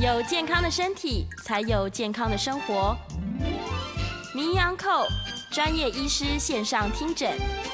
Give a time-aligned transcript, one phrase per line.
[0.00, 2.96] 有健康的身体，才有健康的生活。
[4.34, 5.06] 名医昂扣
[5.50, 7.30] 专业医师线上听诊，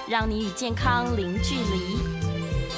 [0.09, 1.99] 让你与健康零距离。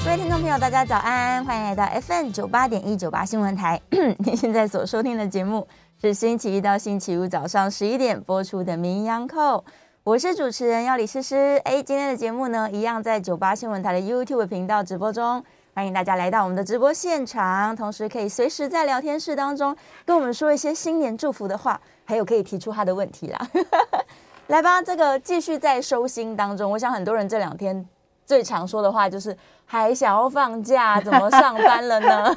[0.04, 3.80] 各位听众朋友，大家早安，欢迎来到 FM 九八点一九八新闻台。
[4.20, 5.66] 您现在所收听的节目
[5.98, 9.64] 是星期一到星期五早上十一点播出的名医昂扣，
[10.04, 11.58] 我是主持人要李诗诗。
[11.64, 15.42] 哎，今天的节目呢，一样在九八新闻台的 YouTube 频道直播中。
[15.78, 23.48] 欢迎大家来到我们的直播现场，同时可以随时在聊天室当中跟我们说一些新年祝福的话，还有可以提出他的问题啦。
[24.48, 26.68] 来吧，这个继续在收心当中。
[26.72, 27.88] 我想很多人这两天
[28.28, 32.36] 最常说的话就是还想要放假，怎么上班了呢？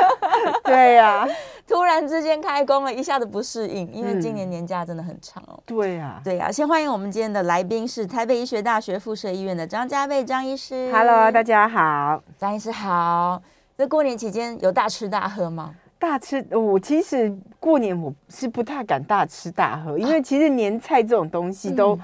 [0.64, 1.28] 对呀、啊。
[1.66, 5.60] 突然之间开工了，一下子不适应，因为今年年假真的很长哦。
[5.66, 6.50] 对呀，对呀。
[6.50, 10.90] 先欢迎我们今天的来宾是台北医学大学附设医院的张家贝张医师。
[10.90, 13.42] Hello，大家好，张医师好。
[13.76, 15.74] 这过年期间有大吃大喝吗？
[15.98, 21.98] 大吃，我其实过年我是不太敢大吃大喝，因为其实年菜这种东西都。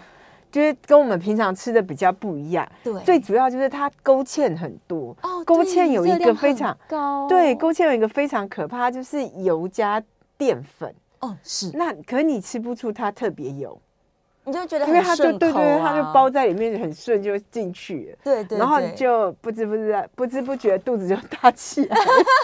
[0.52, 5.16] 就是跟我们平常吃的比较不一样，对，最主要就是它勾芡很多。
[5.22, 10.00] 哦，勾芡有一个非常高，对，勾芡有一个非常可怕，就是油加
[10.36, 10.94] 淀粉。
[11.20, 11.70] 哦，是。
[11.74, 13.80] 那可是你吃不出它特别油，
[14.44, 18.18] 你就觉得因为它就对对，它就包在里面很顺就进去了。
[18.22, 18.58] 对对。
[18.58, 21.96] 然后你就不知不知不知不觉肚子就大起来。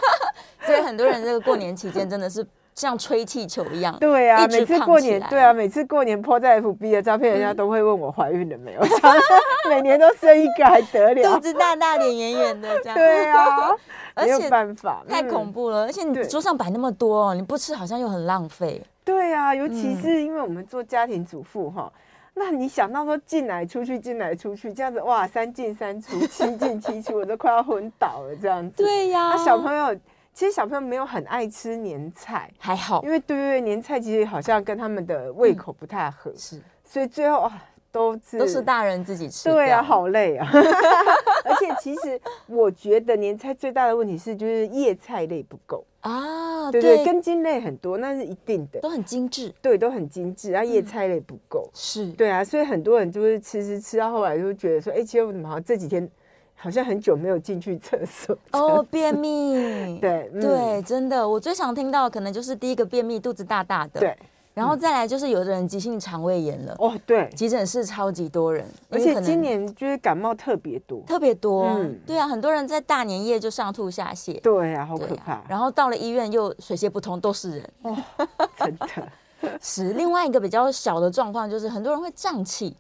[0.65, 2.47] 所以很多人这个过年期间真的是。
[2.79, 8.81] 像吹气球一样，对啊，每次过年，对啊，每次过年 po 在 FB 的照片，人家都会问我怀孕了没有，
[9.69, 13.75] 每年都生一个还得了，肚子大大，脸圆圆的这样，对啊，
[14.23, 21.93] 没有办法，太恐怖了，而且你桌上摆那么多，你不吃好像又很浪费，对啊，尤其是因为我们做家庭主妇哈，
[22.35, 29.97] 那你想到说进来出去进来出去这样子，哇，三进三出，七进七出，我都快要昏倒了这样子，对呀，那小朋友。
[30.39, 40.49] 其实小朋友没有很爱吃年菜，还好，因为对对对年菜其实好像跟他们的胃口不太合，嗯、是，所以最后啊都是都是大人自己吃，对啊，好累啊。
[41.45, 52.13] 而且其实我觉得年菜最大的问题是就是叶菜类不够啊，对对，根茎类很多，那是一定的，都很精致，对，都很精致，然后叶菜类不够，嗯、是。
[52.13, 56.09] 对啊，所以很多人就是吃吃吃到后来就觉得说，哎，其实我怎么好像这几天。
[56.61, 64.19] 好像很久没有进去厕所哦，便秘， 对、嗯、对，真的，我最常听到可能就是第一个便秘，肚子大大的，对，
[64.55, 77.97] 然后再来就是有的人急性肠胃炎了，哦，对，急诊室超级多人，而且今年就是感冒特别多，特别多，嗯，对啊，很多人在大年夜就上吐下泻，对啊，好可怕，啊、然后到了医院又水泄不通，都是人，哦，
[78.59, 78.87] 真的。
[79.63, 82.77] 是另外一个比较小的状况，就是很多人会胀气，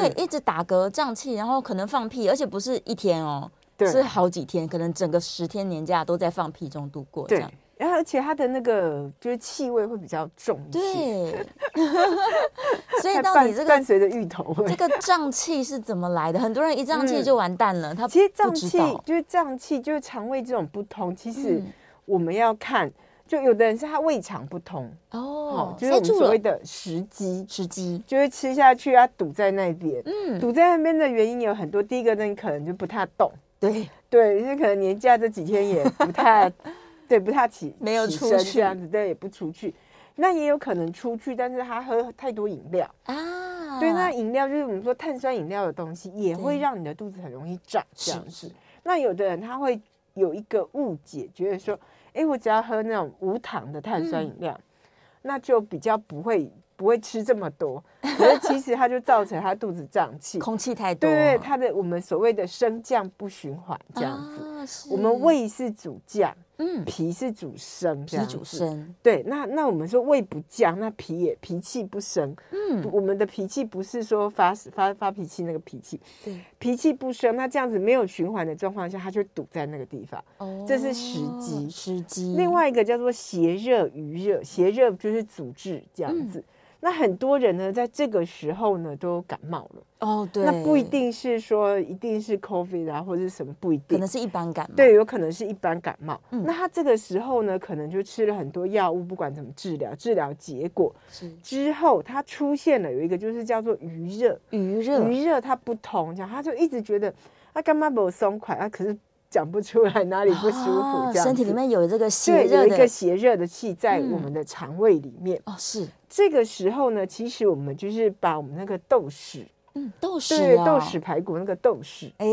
[0.00, 3.50] 对，一直打嗝胀气，然后可能放屁，而且不是一天哦。
[3.80, 7.28] 是好几天，可能整个十天年假都在放屁中度过。
[7.28, 10.80] 这样，然后而且它的那个就是气味会比较重一些。
[10.80, 11.46] 对，
[13.02, 16.40] 所以到底这个伴随着芋头味，这个胀气是怎么来的？
[16.40, 17.94] 很多人一胀气就完蛋了。
[17.94, 21.14] 他、嗯、其实胀气就是胀气，就是肠胃这种不通。
[21.14, 21.62] 其实
[22.06, 22.90] 我们要看。
[23.26, 31.82] 就有的人是他胃肠不通哦，就是我们所谓的食积，食积就会吃下去啊堵在那边，嗯，堵在那边的原因有很多。
[31.82, 33.88] 第一个呢，你可能就不太动，对。
[34.08, 36.50] 对，因为可能年假这几天也不太，
[37.08, 39.74] 对，不太起没有出去这样子，对，也不出去。
[40.14, 42.88] 那也有可能出去，但是他喝太多饮料。
[43.06, 48.50] 啊，对，那饮料就是我们说碳酸饮料的东西，也会让你的肚子很容易胀，这样子。
[48.84, 49.80] 那有的人他会
[50.14, 51.76] 有一个误解，觉得说。
[52.16, 54.88] 哎，我只要喝那种无糖的碳酸饮料，嗯、
[55.22, 57.82] 那就比较不会不会吃这么多。
[58.00, 61.08] 可是其实它就造成他肚子胀气， 空气太多。
[61.08, 64.42] 对，它的我们所谓的升降不循环这样子。
[64.42, 66.34] 啊、我们胃是主降。
[66.58, 68.94] 嗯，脾是主生，脾主生。
[69.02, 72.34] 对，那那我们说胃不降，那脾也脾气不生。
[72.50, 80.22] 嗯，我们的脾气不是说发发发脾气那个脾气，对，脾气不生，那这样子没有循环的状况下，它就堵在那个地方。
[80.38, 82.34] 哦，这是时机，时机。
[82.36, 86.38] 另外一个叫做邪热余热，邪热就是阻滞这样子。
[86.38, 86.44] 嗯
[86.80, 90.28] 那很多人呢，在这个时候呢，都感冒了哦。
[90.32, 94.76] 对，那不一定是说一定是 COVID 啊，或者是什么，不一定，可能是一般感冒。
[94.76, 96.20] 对，有可能是一般感冒。
[96.30, 107.12] 嗯，那他这个时候呢，可能就吃了很多药物，不管怎么治疗，治疗结果是之后，他出现了有一个就是叫做余热，余热，余热，它不同，这样他就一直觉得
[107.52, 108.68] 他干嘛不松快啊？
[108.68, 108.96] 可是。
[109.28, 115.56] 讲不出来哪里不舒服，这样、哦、身体里面有这个邪热的，有一个邪热的气在我们的肠胃里面、嗯、哦。
[115.58, 122.26] 是这个时候呢，其实我们就是把我们那个豆豉嗯，豆豉、哦，对，豆豉排骨那个豆豉，哎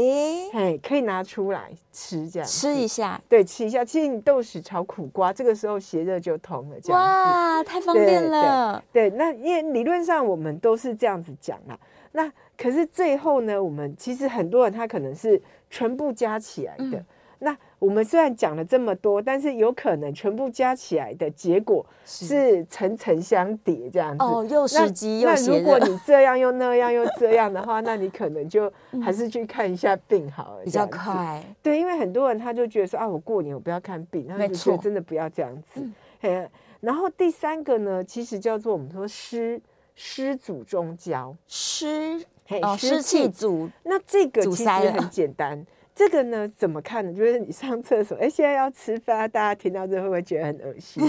[0.53, 3.83] 哎，可以拿出来吃，这样吃一下，对，吃一下。
[3.83, 8.81] 其实你豆豉炒苦瓜，这个时候邪热就通了，这样哇，太方便了。
[8.93, 11.77] 对，那因为理论上我们都是这样子讲啦。
[12.13, 16.97] 那可是最后呢，我们其实很多人他可能是全部加起来的。
[16.97, 17.05] 嗯
[17.43, 24.23] 那我们虽然讲了这么多，但是有可能全部加起来的结果是层层相叠这样子。
[24.23, 24.77] 哦，又又是。
[25.23, 28.71] 那如果你这样又那样又这样的话，那你可能就
[29.03, 31.43] 还是去看一下病好了，比较快。
[31.61, 35.81] 对，因为很多人他就觉得说啊，我过年我不要看病，他就觉得真的不要这样子。
[36.21, 36.49] 嗯。
[36.79, 39.61] 然后第三个呢，其实叫做我们说湿
[39.95, 42.25] 湿阻中焦，湿
[42.61, 43.69] 哦湿气阻。
[43.83, 45.65] 那这个其实很简单。
[45.95, 47.13] 这个呢，怎么看呢？
[47.13, 51.03] 就是你上厕所，哎，现在要吃饭，大家听到这会不会觉得很恶心？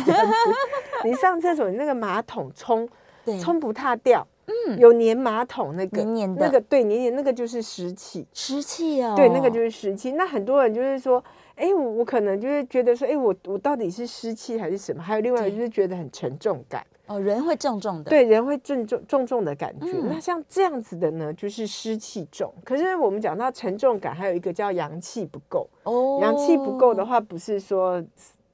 [1.05, 2.89] 你上厕所，你那个马桶冲，
[3.41, 10.13] 冲不踏掉，嗯，有粘马桶那个，黏黏的，那个对，黏黏那个就是湿气，湿气哦，对，那个就是湿气。
[10.13, 11.23] 那很多人就是说，
[11.55, 15.03] 哎，我我可能就是觉得说，哎，我我到底是湿气还是什么？
[15.03, 16.85] 还有另外就是觉得很沉重感。
[17.07, 19.87] 哦，人会重重的，对，人会重重重重的感觉。
[19.93, 22.53] 嗯、那像这样子的呢，就是湿气重。
[22.65, 25.69] 可是我们讲到沉重感，还有一个叫阳气不够。
[25.83, 28.03] 哦，阳气不够的话，不是说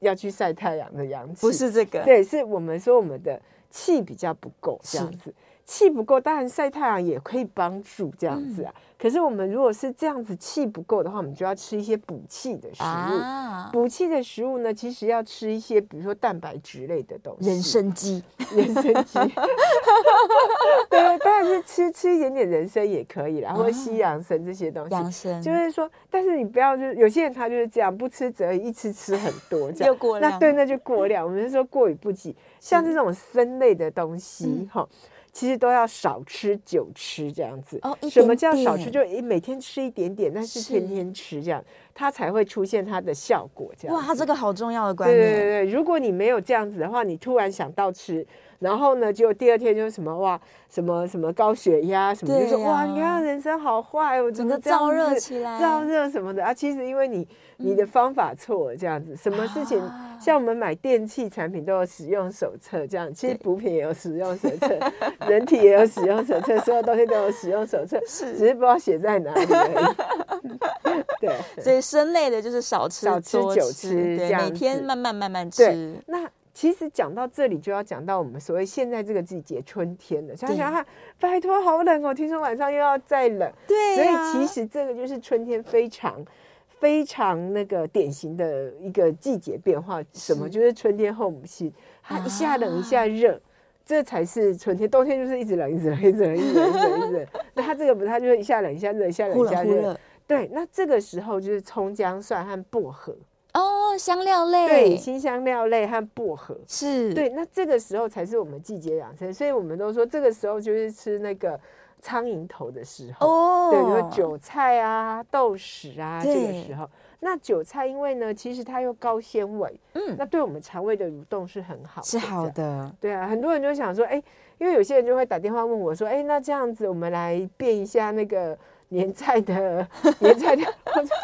[0.01, 5.33] 要去晒太阳的阳气，不是这个，对，是我们说我们的气比较不够，这样子。
[5.71, 8.75] 气不够，当然晒太阳也可以帮助这样子啊。
[8.75, 12.85] 嗯、可是我们如果是这样子气不够的话，我们就要吃一些补气的食物。
[12.85, 17.49] 啊、补气的食物呢，其实要吃一些，比如说蛋白质类的东西。
[17.49, 19.19] 人参鸡，人参鸡。
[20.91, 24.91] 对，当然是吃吃一点点人参也可以啦，或者西洋参这些东西。
[24.93, 29.87] 养生就是说，但是你不要就是有些人他就是这样，不吃则已，一吃吃很多 这样。
[29.87, 30.33] 又过量。
[30.33, 31.25] 那对，那就过量。
[31.25, 32.35] 我们是说过于不及。
[32.59, 35.10] 像这种参类的东西，哈、嗯。
[35.33, 37.79] 其实都要少吃久吃这样子。
[37.83, 38.91] 哦，什么叫少吃？
[38.91, 43.73] 就每天吃一点点，但是天天吃这样，它才会出现它的效果。
[43.79, 45.19] 这样哇，这个好重要的观念。
[45.19, 48.27] 对对对，如果你没有这样子的话，你突然想到吃，
[48.61, 56.55] 然后呢，结果第二天就是什么哇，什么什么高血压什么，就说哇，你看人生好坏，我整个燥热起来，燥热什么的啊。
[56.55, 57.27] 其实因为你
[57.57, 59.83] 你的方法错了，这样子，什么事情？
[60.21, 64.79] 像我们买电器产品都有使用手册，这样其实补品也有使用手册，
[65.27, 71.01] 人体也有使用手册，所有东西都有使用手册，是只是不知道写在哪里而已。
[71.19, 75.95] 对，所以生类的就是少吃，少吃久吃，这样每天慢慢慢慢吃。
[76.07, 76.29] 那
[76.61, 80.37] 其实讲到这里，就要讲到我们所谓现在这个季节春天了。
[80.37, 80.85] 想想看，
[81.19, 82.13] 拜托，好冷哦！
[82.13, 86.23] 听说晚上又要再冷，对、啊，所以其实这个就是春天非常。
[86.69, 91.73] 非常那个典型的一个季节变化，什么就是春天后母气，
[92.03, 93.41] 它一下冷一下热，
[93.85, 94.89] 这才是春天。
[94.89, 97.27] 冬天就是一直冷一直冷一直冷一直冷一直冷一直冷。
[97.55, 99.99] 那它这个不，它就是一下冷一下热，一下冷一下热。
[100.27, 103.15] 对，那这个时候就是葱姜蒜和薄荷
[103.55, 106.57] 哦，香料类，对，新香料类和薄荷。
[106.67, 107.13] 是。
[107.15, 107.29] 对。
[107.31, 111.59] 那这个时候才是我们季节养生，所以我们都说这个时候就是吃那个。
[112.03, 116.89] 苍蝇头的时候，哦，对，比如韭菜啊、豆豉啊，这个时候，
[117.19, 124.15] 那韭菜因为呢，其实它又高纤维，嗯，那对我们肠胃的蠕动是很好，是好的，对啊，很多人就想说，哎，
[124.57, 128.57] 因为有些人就会打电话问我说，哎，那这样子我们来变一下那个
[128.91, 129.87] 年菜的
[130.21, 130.63] 年菜的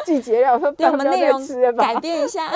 [0.05, 1.41] 季节了，我说对，我们内容
[1.77, 2.51] 改变一下，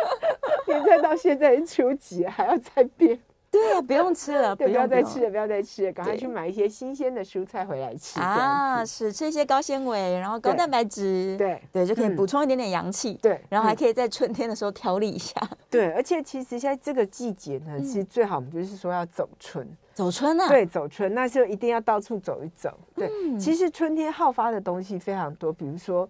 [0.66, 3.18] 年菜到现在初几还要再变。
[3.50, 8.82] 对呀，不用吃了，对，不要再吃了，不要再吃了，赶快去买一些新鲜的蔬菜回来吃啊！
[8.82, 15.34] 是吃一些高纤维，然后高蛋白质，对对，就可以补充一点点阳气，对，然后还可以在春天的时候调理一下，
[15.68, 15.92] 对。
[15.92, 22.78] 而且其实现在这个季节呢，其实最好我们就是说要走春，走春啊，对，走春，那就一定要到处走一走。
[22.94, 26.08] 对，其实春天好发的东西非常多，比如说。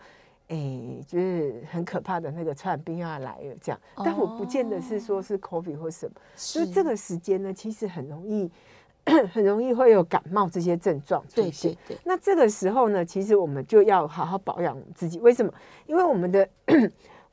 [0.49, 3.81] 哎，就是很可怕的那个传染病又要来了，这样。
[3.97, 8.51] 但我不见得是说是 COVID 或什么，就是这个时间呢，其实很容易，
[9.33, 11.73] 很容易会有感冒这些症状出现。
[11.73, 11.99] 对对对。
[12.05, 15.19] 那这个时候呢，其实我们就要好好保养自己。
[15.21, 15.51] 为什么？
[15.87, 16.47] 因为我们的。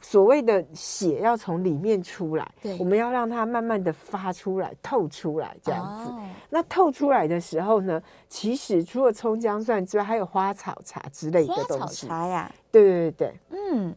[0.02, 6.10] 所谓的血要从里面出来，我们要让它慢慢的发出来、透出来，这样子。
[6.10, 11.74] 哦、那透出来的时候呢，其实除了葱姜蒜之外，还有花草茶之类的东西。
[11.74, 13.96] 花草茶呀，对对对对，嗯。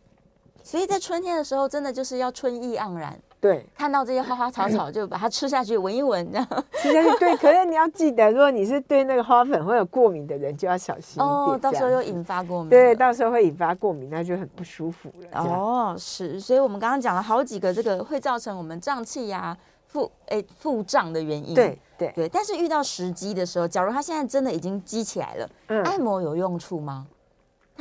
[0.65, 3.21] 所以在春天的时候，真的就是要春意盎然。
[3.43, 6.47] 对，看到这些花花草草， 就把它吃下去，闻一闻，这样
[6.81, 7.19] 吃下去。
[7.19, 11.29] 对， 可是你要记得，如果你是对那个花粉会有过敏的人，就要小心一点。
[11.29, 12.71] 哦，到时候又引发过敏。
[12.71, 15.41] 对，到时候会引发过敏，那就很不舒服了。
[15.41, 19.59] 哦，是，所以我们刚刚讲了好几个，这个会造成我们胀气呀、
[19.89, 21.53] 腹哎腹胀的原因。
[21.53, 27.09] 对对对，但是遇到时机的时候，假如它现在真的已经积起来了，嗯、按摩有用处吗？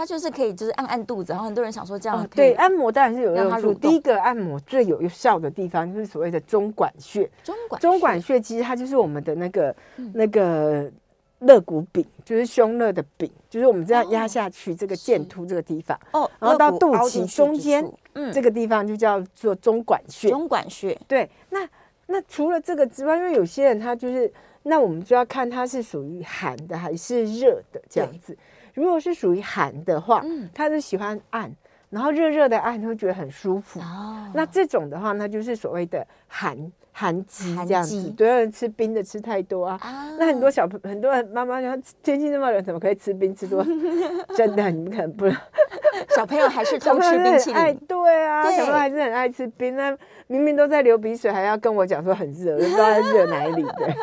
[0.01, 3.71] 他就是可以，就是按按肚子，然后很多人想说这样、哦、对按摩当然是有用处。
[3.71, 7.29] 第一个按摩最有效的地方就是所谓的中脘穴。
[7.43, 10.91] 中脘中脘穴其实它就是我们的那个、嗯、那个
[11.41, 20.31] 肋骨柄，就是胸肋的柄，就是我们这样压下去这个剑突这个地方哦，然后到肚脐中间，嗯，这个地方就叫做中脘穴。
[20.31, 21.69] 中脘穴对，那
[22.07, 28.35] 那除了这个之外，因为有些人他就是，那我们就要看他是属于寒的还是热的这样子。
[28.73, 31.53] 如果是属于寒的话，嗯，他是喜欢按，
[31.89, 33.79] 然后热热的按，他会觉得很舒服。
[33.79, 36.57] 哦，那这种的话，那就是所谓的寒
[36.91, 38.09] 寒肌这样子。
[38.11, 39.79] 对，有人吃冰的吃太多啊。
[39.81, 41.69] 啊那很多小朋很多人妈妈说
[42.03, 43.65] 天气那么冷，怎么可以吃冰吃多？
[44.35, 45.35] 真的，你们可能不能。
[46.15, 47.77] 小朋友还是偷吃冰淇淋。
[47.87, 49.75] 对啊，对小朋友还是很爱吃冰。
[49.75, 49.95] 那
[50.27, 53.95] 明明都在流鼻水，还要跟我讲说很热，不知道在热哪里的。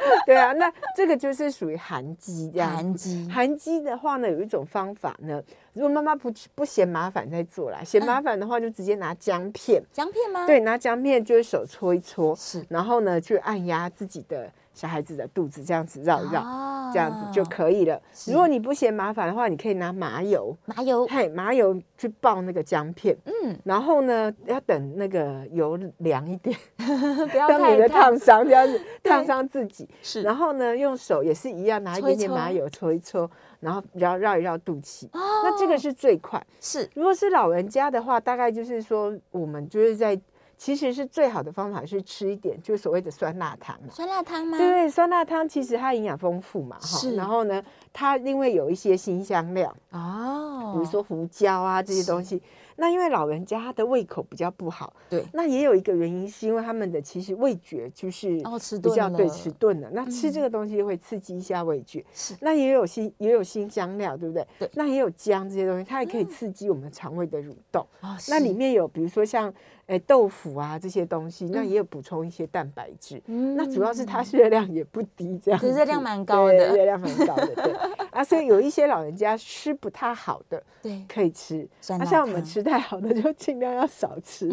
[0.26, 2.70] 对啊，那这个就是属于寒肌这样。
[2.70, 9.82] 寒肌，寒肌的话呢，有一种方法呢，如果妈妈不不嫌麻烦再做啦，嫌麻烦的话就直接拿姜片。
[9.92, 10.46] 姜片吗？
[10.46, 14.50] 对，拿姜片就是手搓一搓，是，然后呢去按压自己的。
[14.78, 18.00] 小孩子的肚子这样子绕一绕，哦、这样子就可以了。
[18.28, 23.16] 如果你不嫌麻烦的话，你可以拿麻油，麻油，嘿，麻油去爆那个姜片。
[23.24, 29.88] 嗯，然后呢，要等那个油凉一点， 不要太烫伤，这样子烫伤自己。
[30.00, 35.06] 是，然后呢，用手也是一样，拿一点点麻油搓一搓，然后然后绕一绕肚脐。
[35.06, 36.40] 哦，那这个是最快。
[36.60, 40.16] 是，如果是老人家的话，大概就是说，我们就是在。
[40.58, 43.88] 其实是最好的方法是吃一点，就是所谓的酸辣汤嘛。
[43.90, 44.58] 酸辣汤吗？
[44.58, 47.14] 对，酸辣汤其实它营养丰富嘛，哈是。
[47.14, 47.62] 然后呢，
[47.92, 52.42] 它因为有一些新香料哦，比如说胡椒啊这些东西。
[52.80, 59.90] 那因为老人家他的胃口比较不好，对，那也有一个原因是因为他们的其实味觉就是比较哦迟钝了，对迟钝了。
[59.92, 62.36] 那吃这个东西会刺激一下味觉，是。
[62.40, 64.46] 那也有新也有新香料，对不对？
[64.60, 64.70] 对。
[64.74, 67.84] 那也有姜这些东西，它也可以刺激我们肠胃的蠕动。
[68.00, 69.52] 哦，那里面有比如说像
[69.88, 73.20] 诶豆腐啊这些东西，那也有补充一些蛋白质。
[73.26, 73.56] 嗯。
[73.56, 75.60] 那主要是它热量也不低，这样。
[75.60, 77.46] 热量蛮高的，热量蛮高的。
[77.56, 77.72] 对。
[78.12, 81.68] 啊，所以有一些老人家吃不太好的， 对，可以吃。
[81.88, 82.62] 那像我们吃。
[82.68, 84.46] 太好的就尽量要少吃，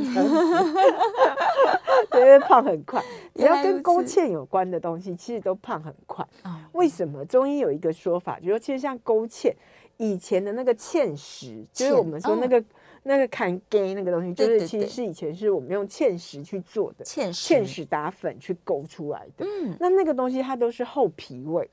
[2.14, 3.04] 因为胖很快。
[3.36, 6.26] 只要跟勾芡有关的东西，其实都胖很快。
[6.72, 7.26] 为什么？
[7.26, 9.54] 中医有一个说法，就说其实像勾芡，
[9.98, 12.64] 以前的那个芡实，就是我们说那个
[13.08, 19.46] 那个看根那个东西，就是其实是以前是我们用芡实去做的，芡实打粉去勾出来的。
[19.46, 21.70] 嗯，那那个东西它都是厚脾胃。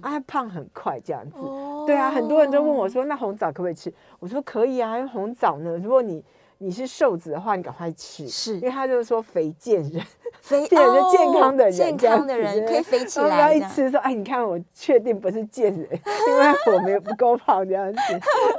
[0.00, 3.92] 啊，胖很快这样子，哦、对啊，很多人都问我说，那红枣可不可以吃？
[4.20, 6.24] 我说可以啊，因为红枣呢，如果你
[6.58, 10.00] 你是瘦子的话，你赶快吃，是因为他就是说肥健人，
[10.40, 13.28] 肥 健人是健康的人，健康的人可以肥起来。
[13.28, 15.88] 不要一吃说，哎，你看我确定不是健人，
[16.28, 17.98] 因为我们也不够胖这样子。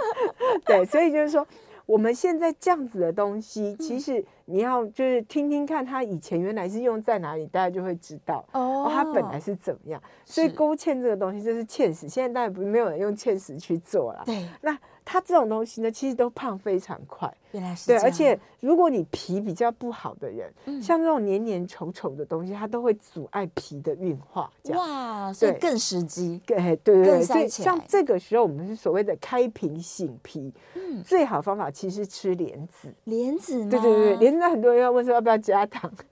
[0.65, 1.48] 对，所以就是说。
[1.86, 10.01] 我们现在这样子的东西，其实你要就是听听看，它以前原来是用在哪里，大家就会知道哦，它本来是怎么样。
[10.25, 14.24] 所以勾芡这个东西就是芡实，现在当然不没有人用芡实去做了。
[14.25, 14.77] 对，那。
[15.08, 17.32] 它这种东西呢，其实都胖非常快。
[17.55, 24.51] 原来是对，而且如果你脾比较不好的人，嗯、像这种黏黏稠稠的东西，它都会阻碍脾的运化。
[24.62, 26.41] 这样哇，所以更时机。
[26.45, 30.51] 对对对对，所以像这个时候，我们是所谓的开瓶醒脾。
[30.74, 32.93] 嗯，最好方法其实是吃莲子。
[33.05, 33.69] 莲子呢？
[33.69, 35.89] 对对对，莲子很多人要问说要不要加糖。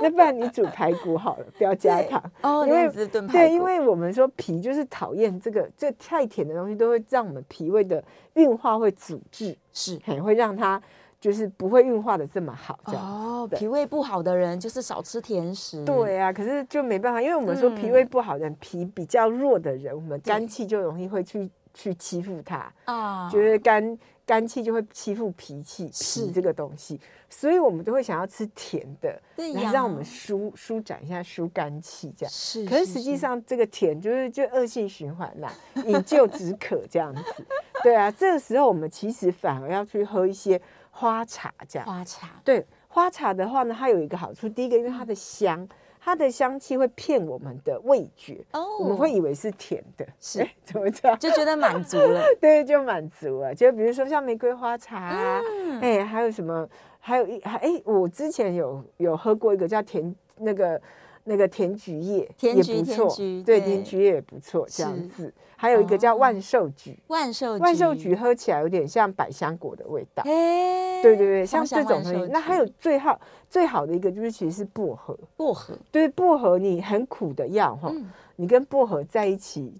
[0.00, 2.20] 那不然你煮排骨好了，不要加糖。
[2.42, 3.38] 哦，莲子炖排骨。
[3.38, 7.26] 对，因为我们说脾就是讨厌这个，这太甜的东西都会让。
[7.26, 10.80] 我们脾胃的运化会阻滞，是很会让它
[11.20, 12.78] 就是不会运化的这么好。
[12.86, 15.84] 这样哦，脾胃不好的人就是少吃甜食。
[15.84, 23.96] 对啊，可是就没办法，因为我们说脾胃不好的人，脾比较弱的人，我们肝气就容易会去去欺负他啊，就是肝。
[24.26, 32.32] 肝气就会欺负脾气，脾这个东西，所以我们都会想要吃甜的，来让我们舒舒展一下，舒肝气这样。
[32.32, 35.52] 是，可是实际上这个甜就是就恶性循环啦，
[35.86, 37.46] 以旧止渴这样子。
[37.84, 41.86] 对啊，这个时候我们其实反而要去喝一些花茶这样。
[41.86, 45.68] 花茶，对，花茶的话呢，它有一个好处，第一个因为它的香。
[46.06, 51.18] 它的香气会骗我们的味觉，oh, 我们会以为是甜的，是、欸、 怎么这样？
[51.18, 53.52] 就觉得满足了， 对，就满足了。
[53.52, 56.64] 就比如说像玫瑰花茶啊，哎、嗯欸，还有什么？
[57.00, 60.80] 还有一还哎、欸，我之前有有喝过一个叫甜那个
[61.28, 63.14] 那个甜菊叶也不错，
[63.44, 65.32] 对，甜菊叶也不错，这样子。
[65.56, 72.28] 还有一个叫万寿菊，万寿万寿菊喝起来有点像百香果的味道，对对对，像这种东西。
[72.30, 73.18] 那还有最好
[73.50, 77.92] 最好的一个就是其实是薄荷，薄荷对薄荷，你很苦的药哈，
[78.36, 79.72] 你跟薄荷在一起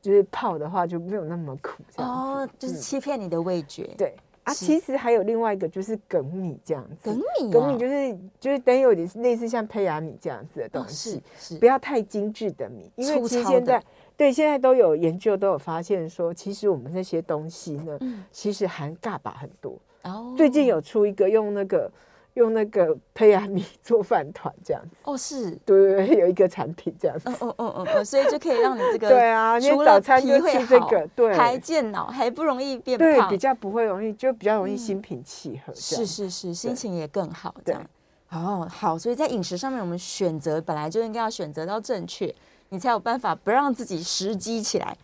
[0.00, 4.16] 就是泡的话就没有那么苦，哦，就是欺骗你的味觉，对。
[4.50, 7.10] 啊，其实还有另外一个，就是梗米这样子。
[7.10, 13.82] 梗米，梗米就是就是等于有点类似像胚芽米这样子的东西，是不要太精致的米，因为其实现在
[14.16, 17.98] 对现在都有研究都有发现说，其实我们那些东西呢，
[18.30, 19.78] 其实含嘎巴很多。
[20.02, 21.90] 哦，最近有出一个用那个。
[22.34, 24.96] 用那个胚芽米做饭团这样子。
[25.04, 25.50] 哦，是。
[25.64, 37.84] 对对对，有一个产品这样子，嗯嗯嗯嗯，所以就可以让你这个 对啊，你早餐就吃这个，对，还健脑，还不容易变胖，对，比较不会容易，就比较容易心平气和，是是是，心情也更好，这样。
[38.30, 42.32] 哦好，所以在饮食上面，我们选择本来就应该要选择到正确，
[42.68, 44.96] 你才有办法不让自己时机起来。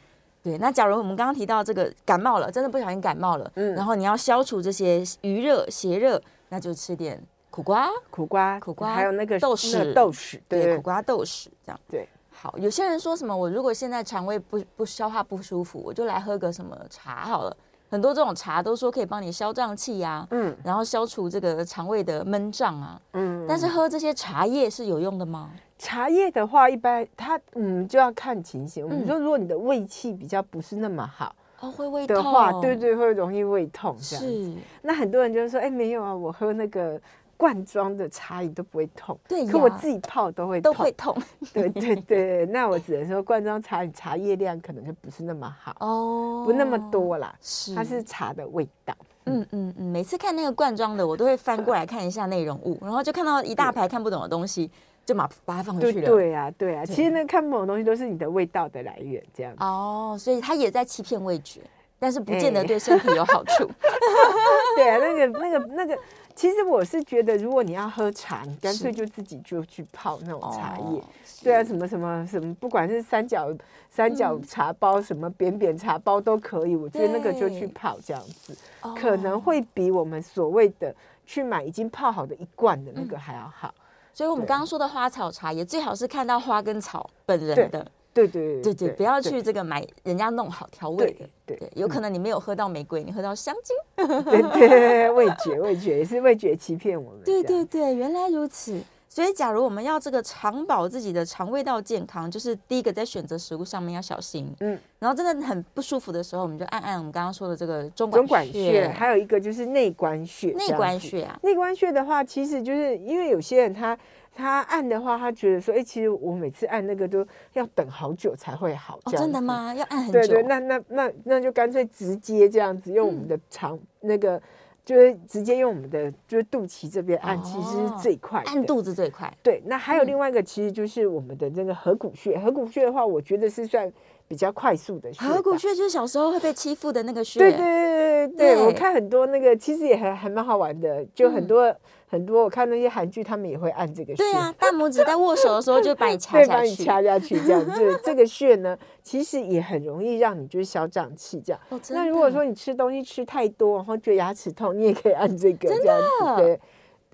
[0.45, 6.23] 对，那假如我们刚刚提到这个感冒了，真的不小心感冒了，嗯，然后你要消除这些余热邪热。
[6.49, 11.81] 那就吃点苦瓜，苦瓜，苦瓜，还有那个豆豉，豆豉，对，苦瓜豆豉这样。
[11.89, 12.57] 对，好。
[12.59, 17.57] 有些人说什么，我如果现在肠胃不不消化不舒服，我就来喝个什么茶好了。
[17.89, 23.47] 很多这种茶都说可以帮你消胀气呀，嗯，然后消除这个肠胃的闷胀啊，嗯。
[23.49, 25.51] 但是喝这些茶叶是有用的吗？
[25.79, 28.85] 茶叶的话，一般它嗯就要看情形。
[28.85, 31.35] 我们说，如果你的胃气比较不是那么好。
[31.61, 34.45] 哦，会胃痛的话，对对，会容易胃痛这样子。
[34.45, 37.01] 是，那很多人就是说，哎，没有啊，我喝那个
[37.37, 39.19] 罐装的茶饮都不会痛。
[39.27, 41.17] 对，可我自己泡都会都会痛。
[41.53, 47.35] 对对对， 那我只能说罐装茶饮茶叶量可能就不是那么好哦，不那么多啦。
[47.41, 48.95] 是，它是茶的味道。
[49.29, 54.71] 嗯嗯嗯，每次看那个罐装的，我都会翻过来看一下内容物，然后就看到一大排看不懂的东西。
[55.07, 56.07] 就把把它放回去了。
[56.07, 56.85] 对呀，对呀。
[56.85, 59.63] 其实那看不懂的东西都是你的味道的来源，这样子。
[59.63, 61.61] 哦，所以它也在欺骗味觉，
[61.99, 63.71] 但是不见得对身体有好处。
[64.77, 65.99] 对啊，那个、那个、那个，
[66.35, 71.03] 其实我是觉得，如果你要喝茶，你干脆就自己就去泡那种茶叶。
[71.43, 73.55] 对啊，什么什么什么，不管是三角
[73.89, 76.75] 三角茶包，什么扁扁茶包都可以。
[76.75, 78.57] 我觉得那个就去泡这样子，
[78.99, 80.95] 可能会比我们所谓的
[81.25, 83.73] 去买已经泡好的一罐的那个还要好。
[84.17, 93.77] 所以，我们刚刚说的花草茶也最好是看到花跟草本人的，对对对对，不要去这个买人家弄好调味的，对对，有可能你没有喝到玫瑰，你喝到香精，
[94.25, 98.81] 对对，味觉味觉也是味觉欺骗我们，对对对，原来如此。
[99.17, 104.55] 所以，假如我们要这个长保自己的肠胃道健康，就是第一个在选择食物上面要小心。
[104.61, 110.49] 嗯，然后真的很不舒服的时候，我们就按按我们刚刚说的这个中中脘穴，还有一个就是内关穴。
[110.49, 113.99] 内关穴啊，内关穴的话，其实就是因为有些人他
[114.35, 119.01] 他按的话，他觉得说，哎，其实我每次按那个都要等好久才会好。
[119.05, 119.75] 哦，真的吗？
[119.75, 120.21] 要按很久？
[120.21, 124.39] 对对，那那那那就干脆直接这样子用我们的肠那个。
[124.87, 129.31] 就是直接用我们的就是肚脐这边按，其实是最快，按肚子最快。
[129.43, 132.39] 对，那还有另外一个，其实就是我们的这个合谷穴。
[132.39, 133.93] 合谷穴的话，我觉得是算
[134.29, 135.27] 比较快速的穴。
[135.27, 137.41] 合谷穴就是小时候会被欺负的那个穴。
[137.41, 141.77] 对对对对对，我看很多那个其实也还还蛮好玩的，就很多。
[142.09, 144.23] 很多我看那些韩剧，他们也会按这个穴。
[144.23, 147.99] 对啊，大拇指在握手的时候就把你掐 下去，把你掐下去，这样子。
[148.05, 151.61] 这个穴呢，其实也很容易让你就是小胀气这样。
[151.71, 156.43] 哦，那如果说你吃东西吃太多，然后觉得牙齿痛，你也可以按这个这样子。
[156.43, 156.61] 对。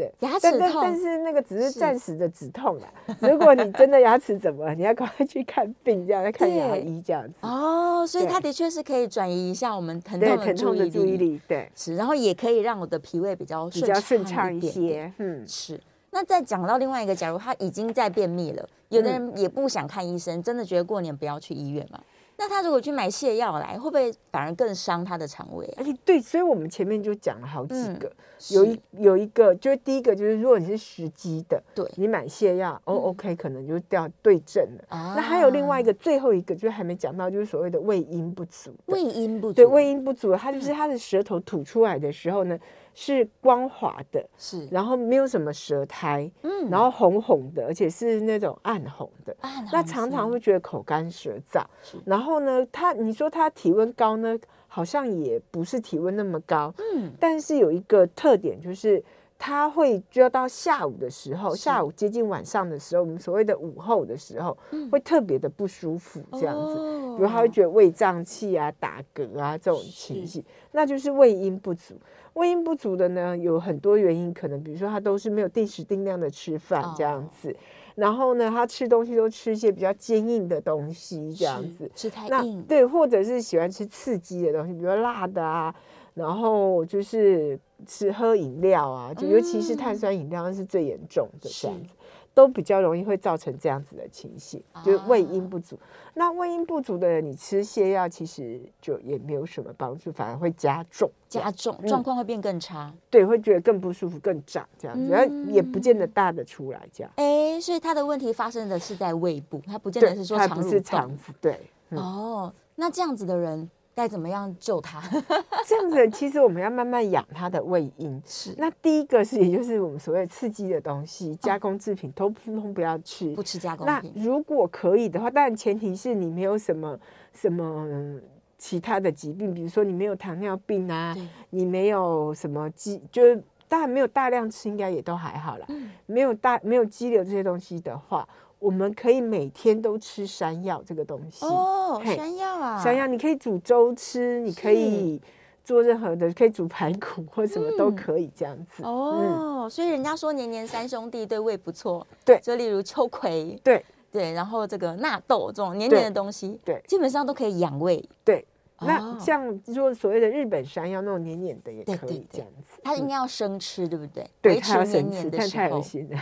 [0.03, 2.89] 对，牙齿痛，但是那个只是暂时的止痛啦。
[3.21, 7.35] 如果你真的牙齿怎么了，你要赶快去看病，这样要看牙医这样子。
[7.43, 10.37] 哦，所以它的确是可以转移一下我们疼痛
[10.77, 15.13] 的注意力，对，是，然后也可以让我的脾胃比较比较顺畅一些。
[15.19, 15.81] 嗯，是。
[16.11, 21.99] 那再讲到另外一个，假如他已经在便秘了，有的人也不想看医生，真的觉得过年不要去医院嘛。
[22.43, 25.65] 那他如果去买泻药来，会不会反而更伤他的肠胃？
[25.77, 28.13] 而且对，所以我们前面就讲了好几个，
[28.51, 35.15] 有一有一个，就是第一个就是，如果你是时机的，对，你买泻药，哦，OK，可能就掉对症了。
[35.15, 38.75] 那还有另外一个，最后一个就是还没讲到，就是所谓的胃阴不足。
[38.87, 42.59] 胃阴不足，对，胃阴不足，它就是他的舌头吐出来的时候呢，
[42.95, 51.65] 是光滑的，是，然后没有什么舌苔，嗯，然后红红的，而且是那种暗红的，暗红，那常常会觉得口干舌燥，
[52.05, 59.03] 然后呢，他你说他体温高呢，好像也不是体温那么高，嗯，但是有一个特点就是
[59.45, 64.57] 他会就要到下午的时候，下午接近晚上的时候，我们所谓的午后的时候，
[64.89, 66.77] 会特别的不舒服，这样子，
[67.17, 71.97] 比如他会觉得胃胀气啊、打嗝啊这种情形，那就是胃阴不足。
[72.35, 77.55] 胃阴不足的呢，有很多原因，可能比如说他都是没有定时定量的吃饭这样子，
[77.97, 85.75] 然后呢，他吃东西都吃一些比较坚硬的东西，这样子吃太硬，对，或者是喜欢吃刺激的东西，比如辣的啊，
[86.15, 91.95] 然后就是吃喝饮料啊，就尤其是碳酸饮料是最严重的这样子。
[92.35, 95.77] 都比较容易会造成这样子的情形，就是胃阴不足。
[95.77, 102.91] 啊、那胃阴不足的人，你吃泻药其实就也没有什么帮助，反而会加重，加重状况会变更差。
[102.91, 102.99] 嗯。
[103.11, 107.13] 对，会觉得更不舒服，更胀这样子，然后、嗯、也不见得大的出来这样。
[107.17, 111.35] 哎，所以他的问题发生的是在胃部，他不见得是说肠不是肠子。
[111.39, 113.71] 对，嗯、哦，那这样子的人。
[113.95, 115.01] 该怎么样救他？
[115.67, 118.21] 这样子，其实我们要慢慢养他的胃阴。
[118.27, 124.13] 是，那第一个是，也就是我们所谓刺激的东西，加工制品都通通不要吃，不吃加工品。
[124.15, 126.99] 那如果可以的话，当然前提是你没有什么
[127.33, 128.19] 什么
[128.59, 131.15] 其他的疾病，比如说你没有糖尿病啊，
[131.51, 135.67] 你没有什么肌，就是当然没有大量吃，应该也都还好啦。
[135.69, 138.29] 嗯，没有大没有肌瘤这些东西的话。
[138.63, 145.21] 我们可以每天都吃山药这个东西哦，山药啊，山药你可以煮粥吃，你可以
[145.65, 149.69] 做任何的，可以煮排骨或什么都可以这样子哦。
[149.69, 153.85] 所以人家说年年三兄弟对胃不错，对，就例如秋葵，对。
[154.13, 158.45] 对，然后这个纳豆这种黏黏的东西，对，基本上都可以养胃，对。
[158.87, 164.29] 那像说所谓的日本山药那种黏黏的也可以这样子，它应该要生吃，对不对？
[164.41, 166.19] 对，它要生吃，但太恶心了。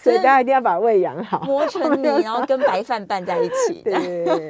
[0.00, 3.82] 所以大家一定要把胃养好，磨成 泥，然后跟白饭拌在一起。
[3.82, 4.48] 对。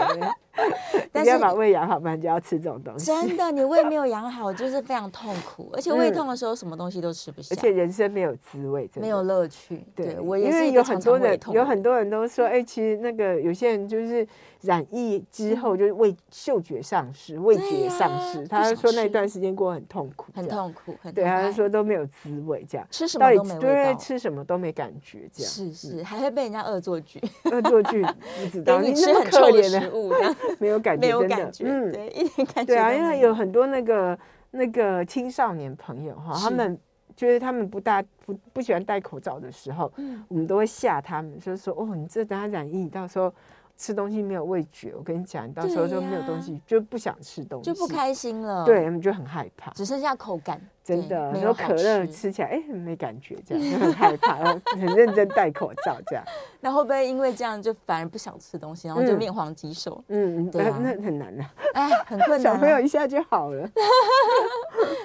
[1.13, 3.07] 但是要把胃养好，不然就要吃这种东西。
[3.07, 9.85] 真的，你胃没有养好，就是非常痛苦，而且胃痛的时候，什么东西都吃不下，而且人生没有滋味，没有乐趣。
[9.95, 10.57] 对，我也是。
[10.57, 14.27] 因为有很多人，有很多人都说，哎，其实那个有些人就是
[14.63, 18.47] 染疫之后，就是味嗅觉丧失，味觉丧失。
[18.47, 22.87] 他说那段时间过得很痛苦，很痛苦，对，他说都没有滋味，这样。
[22.91, 25.51] 吃什么都没味道，吃什么都没感觉，这样。
[25.53, 30.13] 是是，还会被人家恶作剧，恶作剧，不知道你吃很臭的食物，
[30.59, 32.75] 没有感觉，没有感觉，嗯，对，一点感觉。
[32.75, 34.19] 对啊，因为有很多那个
[34.51, 36.79] 那个青少年朋友哈，他们
[37.17, 39.93] 觉得他们不大不不喜欢戴口罩的时候，
[40.29, 43.33] 我们都会吓他们，就是说哦，你这等下染疫，到时候。
[43.77, 48.63] 吃东西没有味觉，我跟你讲，你到时候就没有东西，就不想吃东西，就不开心了。
[48.63, 50.61] 对，他们就很害怕，只剩下口感。
[50.91, 56.25] 真的，很多可乐吃起来，哎，没感觉，这样就 很害怕，然后很认真戴口罩，这样。
[56.61, 60.03] 那会不会因为这样就反而不想吃东西，然后就面黄肌瘦？
[60.09, 62.43] 嗯，对，那很难啊，哎，很困 难。
[62.43, 63.69] 小朋友一下就好了。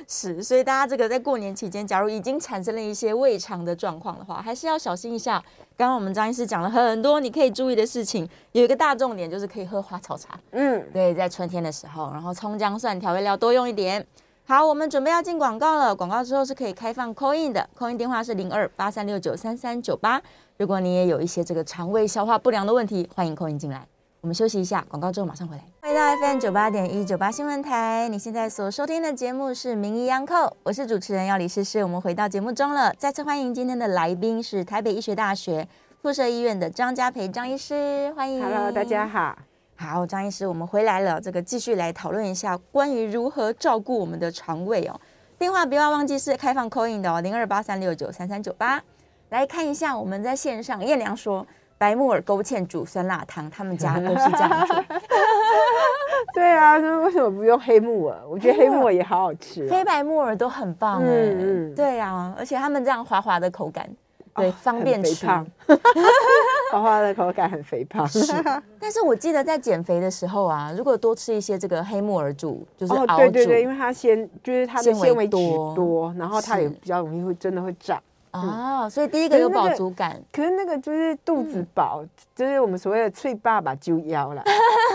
[0.08, 5.42] 是，所以大家这个在过年期间，假如已经产生了一些胃肠的状况的话，还是要小心一下。
[5.78, 10.40] 刚刚我们张医师讲了很多你可以注意的事情，有一个大重点就是可以喝花草茶。
[10.52, 14.06] 嗯，对，在春天的时候，然后葱姜蒜调味料多用一点。
[14.48, 20.22] 好，我们准备要进广告了，广告之后是可以开放 call in 的，call in 电话是零二八三六九三三九八。
[20.58, 23.88] 如果你也有一些这个肠胃消化不良的问题，欢迎 call in 进来。
[24.22, 25.64] 我们休息一下，广告之后马上回来。
[25.82, 31.84] 欢迎到 FM 九八点一九八新闻台，你现在所收听的节目是《名医央叩》，我是主持人药理诗诗。
[31.84, 35.68] 我们回到节目中了，再次欢迎今天的来宾是台北医学大学。
[36.04, 38.44] 附设医院的张家培张医师，欢迎。
[38.44, 39.36] Hello，大家好。
[39.78, 41.20] 好，张医师，我们回来了。
[41.20, 45.00] 这个继续来讨论一下关于如何照顾我们的肠胃哦。
[45.38, 48.82] 电话不要忘记是开放 call in 的哦，零二八三六九三三九八。
[49.30, 51.46] 来看一下，我们在线上，燕良说
[51.78, 54.84] 白木耳勾芡煮酸辣汤，他们家都是这样做。
[56.34, 58.18] 对啊， 那为什么不用黑木耳？
[58.28, 61.08] 我觉得黑木耳也好好吃，黑白木耳都很棒哎。
[61.08, 61.76] 嗯嗯。
[61.76, 63.90] 对啊，而且他们这样滑滑的口感。
[64.36, 65.26] 对，方便吃，
[66.72, 68.06] 花花的口感很肥胖。
[68.08, 68.34] 是，
[68.80, 78.02] 但是我记得在减肥的时候啊，如果多吃一些这个黑木耳煮，就是熬煮，对对对，因为它纤，就是它的纤维多多，然后它也比较容易会真的会胀。
[78.32, 82.04] 哦，所以第一个有饱足感，可是那个就是肚子饱，
[82.36, 84.44] 就是我们所谓的脆爸爸就腰了，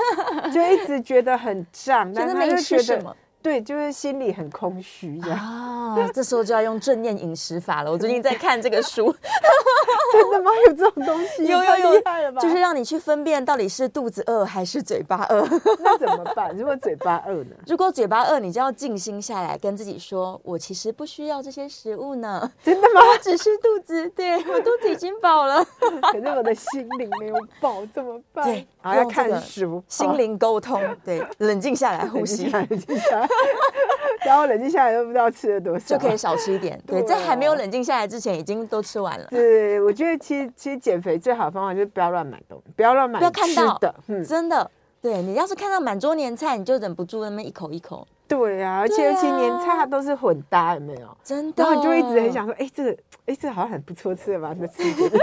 [0.53, 3.17] 就一直觉得很胀，但是没吃什么。
[3.43, 5.97] 对，就是心里很空虚这样啊。
[6.13, 7.91] 这时候就要用正念饮食法了。
[7.91, 9.11] 我最近在看这个书，
[10.13, 10.51] 真的吗？
[10.67, 11.47] 有这种东西？
[11.47, 12.01] 有有有，
[12.39, 15.47] 就是让你去分辨到底是肚子饿还是嘴巴饿。
[15.81, 16.55] 那怎么办？
[16.55, 17.57] 如果嘴巴饿呢？
[17.67, 23.01] 如果嘴巴饿，你就要静心下来，跟自己说：“我其实不需要这些食物呢。”真的吗？
[23.11, 25.65] 我只是肚子，对，我肚子已经饱了。
[26.13, 28.45] 可是我的心灵没有饱，怎么办？
[28.45, 33.30] 对，要看书，心灵沟通，对，冷静下来，呼吸，冷静下来。
[34.25, 36.81] 然后冷静下来都不知道吃了多少，就可以少吃一点。
[36.87, 39.27] 对，在还没有冷静下来之前，已经都吃完了。
[39.31, 43.95] 对，我觉得其实其实减肥最好的方法就是不要乱买东西，不要乱买，不要看到的，
[44.27, 44.71] 真的。
[45.03, 48.07] 对，你要是看到满桌年菜，你就忍不住那么一口一口。
[48.29, 51.17] 对啊，而且尤其年菜它都是混搭，有没有？
[51.25, 51.65] 真的。
[51.65, 52.91] 然后你就一直很想说，哎，这个，
[53.27, 54.55] 哎，这个好像很不错吃的吧？
[54.59, 55.11] 那吃一点。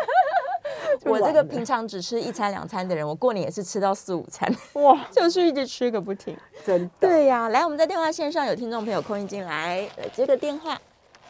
[1.05, 7.07] 我这个平常只吃一餐两餐的人，我过年也是吃到四五餐，哇， 就是一直吃个不停，真的。
[7.07, 10.73] 对呀、啊，来，我们在电话线上有听众朋友空音进来，来接个电话。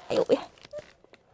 [0.10, 0.38] 哎呦喂，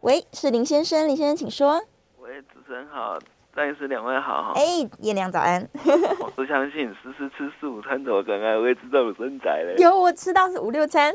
[0.00, 1.80] 喂，是林先生，林先生请说。
[2.18, 3.18] 喂，主持人好，
[3.54, 4.52] 张医师两位好。
[4.56, 4.64] 哎，
[5.00, 5.68] 叶良早安。
[6.20, 9.76] 我不相信时时吃四五餐的我刚刚会吃这种身材嘞。
[9.78, 11.14] 有，我吃到是五六餐。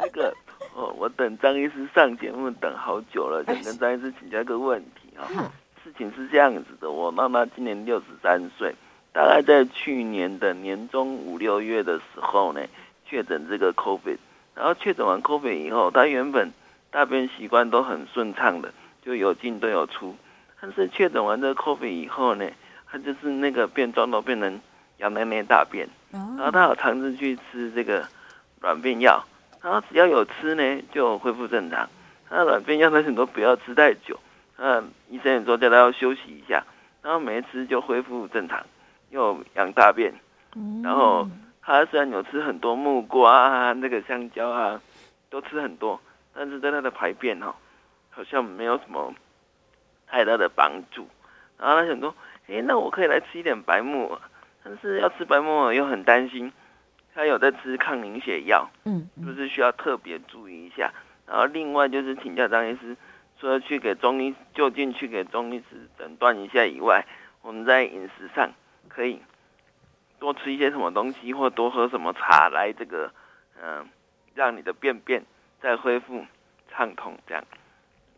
[0.00, 0.34] 那个。
[0.74, 5.26] 哦，我等张医师上节目等好久了，想跟张医师请教一个问题啊。
[5.26, 5.50] 哎、
[5.88, 8.74] 事情是这样子的，我妈妈今年六十三岁，
[9.10, 12.60] 大概在去年的年中五六月的时候呢，
[13.06, 14.18] 确诊这个 COVID，
[14.54, 16.52] 然后确诊完 COVID 以后，她原本
[16.90, 18.70] 大便习惯都很顺畅的，
[19.02, 20.14] 就有进都有出，
[20.60, 22.46] 但是确诊完这个 COVID 以后呢，
[22.86, 24.60] 她就是那个便状都变成
[24.98, 28.06] 羊奶奶大便，然后她有尝试去吃这个
[28.60, 29.24] 软便药。
[29.62, 31.88] 然后只要有吃呢，就恢复正常。
[32.28, 34.20] 那软便药，他很多不要吃太久。
[34.58, 36.62] 嗯，医生也说叫他要休息一下。
[37.00, 38.66] 然后没吃就恢复正常，
[39.10, 40.12] 又养大便。
[40.82, 41.26] 然后
[41.62, 44.80] 他虽然有吃很多木瓜啊、那个香蕉啊，
[45.30, 45.98] 都吃很多，
[46.34, 47.54] 但是对他的排便哦，
[48.10, 49.14] 好像没有什么
[50.06, 51.08] 太大的帮助。
[51.56, 52.14] 然后他想说，
[52.48, 54.20] 哎，那我可以来吃一点白木耳，
[54.64, 56.52] 但是要吃白木耳又很担心。
[57.14, 60.92] 他有在吃抗凝血药，嗯，是不是需要特别注意一下？
[61.26, 62.96] 然后另外就是请教张医师，
[63.40, 67.06] 除了去给中医就近去给中医师诊断一下以外，
[67.40, 68.50] 我们在饮食上
[68.88, 69.20] 可以
[70.18, 73.12] 多吃一些什么东西，或多喝什么茶来这个，
[73.62, 73.88] 嗯，
[74.34, 75.24] 让你的便便
[75.62, 76.24] 再恢复
[76.68, 77.16] 畅通。
[77.26, 77.44] 这样，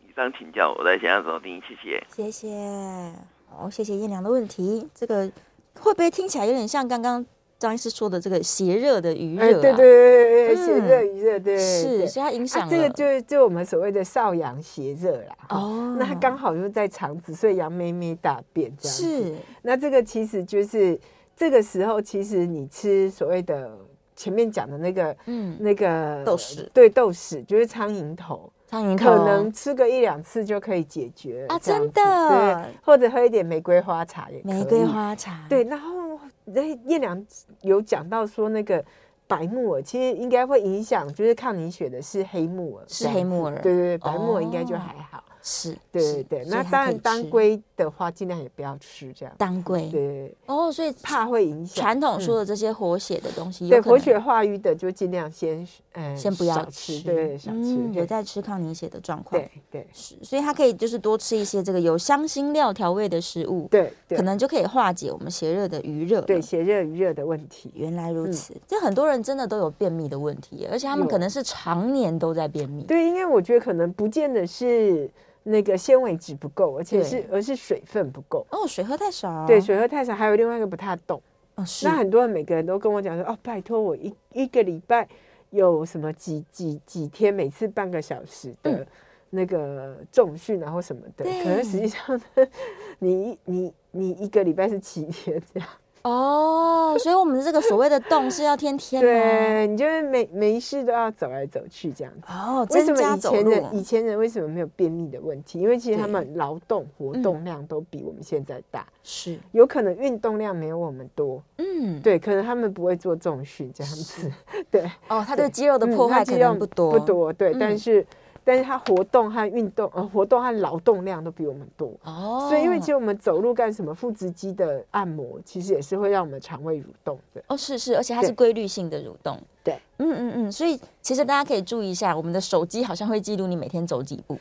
[0.07, 3.13] 以上请教，我在线上收听，谢谢，谢谢，
[3.47, 4.89] 好，谢谢燕良的问题。
[4.95, 5.31] 这个
[5.75, 7.23] 会不会听起来有点像刚刚？
[7.61, 15.37] 张医师说的这个邪热的余热、啊欸，对对对对，邪热余热，对，是，所以它影响、啊、这个就就我们所谓的少阳邪热啦。
[15.49, 19.03] 哦，那它刚好就在肠子，所以羊咩咩大便这样子。
[19.03, 20.99] 是，那这个其实就是
[21.37, 23.77] 这个时候，其实你吃所谓的
[24.15, 36.10] 前面讲的那个，嗯，那个豆豉，对，豆豉就是苍蝇头，苍蝇头可能吃个一两次就可以解决啊，真的，对，或者喝一点玫瑰花茶也可以，玫瑰花茶，对，然后。
[36.53, 37.25] 那叶良
[37.61, 38.83] 有讲到说，那个
[39.27, 45.23] 白木耳其实应该会影响，就是抗凝血的是黑木耳，是黑木耳，对对对，白木耳应该就还好。
[45.41, 49.33] 哦是，对对对，那当然当归的话，尽量也不要吃这样。
[49.39, 53.67] 当归，对哦，所以怕会影响传统说的这些活血的东西。
[53.67, 57.89] 对，活血化瘀的就尽量先嗯先不要吃，对，少吃。
[57.91, 67.71] 有在吃抗凝血的状况，对对是，所以它可以就是多吃一些这个有香辛料调味的食物，对，可能就可以化解我们邪热的余热，对，邪热余热的问题。
[67.73, 72.83] 原来如此，这很多人真的都有便秘的问题，而且他们可能是常年都在便秘。
[72.83, 75.09] 对，因为我觉得可能不见得是。
[75.43, 79.45] 那个纤维质不够，而且是而是水分不够哦，水喝太少。
[79.47, 81.21] 对，水喝太少，还有另外一个不太懂。
[81.55, 81.87] 哦，是。
[81.87, 85.07] 那很多人每个人都跟我讲说，哦，拜托我一一个礼拜
[85.49, 88.85] 有什么几几几天，每次半个小时的
[89.29, 91.25] 那个重训，然后什么的。
[91.25, 92.47] 可能实际上呢，
[92.99, 95.67] 你你你一个礼拜是七天这样。
[96.03, 102.27] 哦，所以我们的这个所谓的动是要天天对，你就会每每一事都要走来走去这样子。
[102.27, 105.59] 哦，为什么以前人以前人为什么没有便秘的问题？
[105.59, 111.41] 因为其实他们劳动活动量都比我们现在大，是有可能运动量没有我们多。
[111.57, 114.31] 嗯，对，可能他们不会做重训这样子。
[114.71, 118.05] 对，哦，他对肌肉的破坏可能不多不多，对，但是。
[118.43, 121.91] 但是它活动和运动，呃，活动和劳动量都比我们多。
[122.03, 127.43] 哦，所以因为其实我们走路干什么，腹直肌的按摩其实也是会让我们肠胃蠕动的。
[127.47, 129.39] 哦，是是，而且它是规律性的蠕动。
[129.63, 134.35] 对，嗯嗯嗯，所以其实大家可以注意一下，我们的手机好像会记录你每天走几步，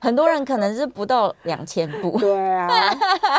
[0.00, 2.18] 很多人可能是不到两千步。
[2.18, 2.68] 对啊，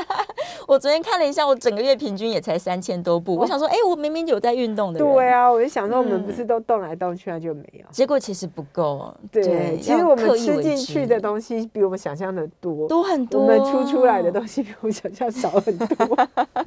[0.65, 3.35] 我昨天看了一下，我整个月平均也才三千多步。
[3.35, 4.99] 我想说，哎，我明明有在运动的。
[4.99, 7.85] 对啊，我就想说，我们不是都动来动去啊，就没有。
[7.91, 9.13] 结果其实不够。
[9.29, 13.41] 对，其实我们吃进去的东西比我们想象的多，多很多。
[13.41, 16.17] 我们出出来的东西比我们想象少很多。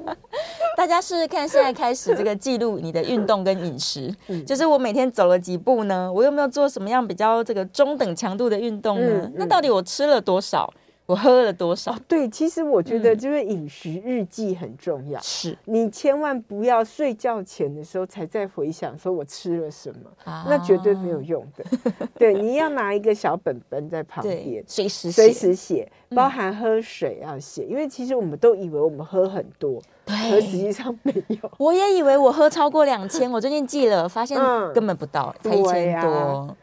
[0.76, 4.14] 大家试试看，现在开始这个记录你的运动跟饮食，
[4.46, 4.57] 就。
[4.57, 6.12] 是我每天走了几步呢？
[6.12, 9.06] 我有没有做什么样比较这个中等强度的运动呢？
[9.06, 10.72] 嗯嗯、那到底我吃了多少？
[11.08, 11.92] 我喝了多少？
[11.92, 15.18] 哦、对，其实我觉得就是饮食日记很重要。
[15.22, 21.64] 是、嗯、你千万不要睡觉前的时候才在回想说我吃了什么，啊、那绝对没有用的。
[22.18, 29.80] 对，你要拿一个小本本在旁边，随时随时写，包含喝水要写，因为其实我们都以为我们喝很多。
[30.04, 31.50] 而，实际上没有。
[31.56, 34.38] 我也以为我喝超过两千，我最近记了，发现
[34.74, 36.54] 根本不到，才一千多。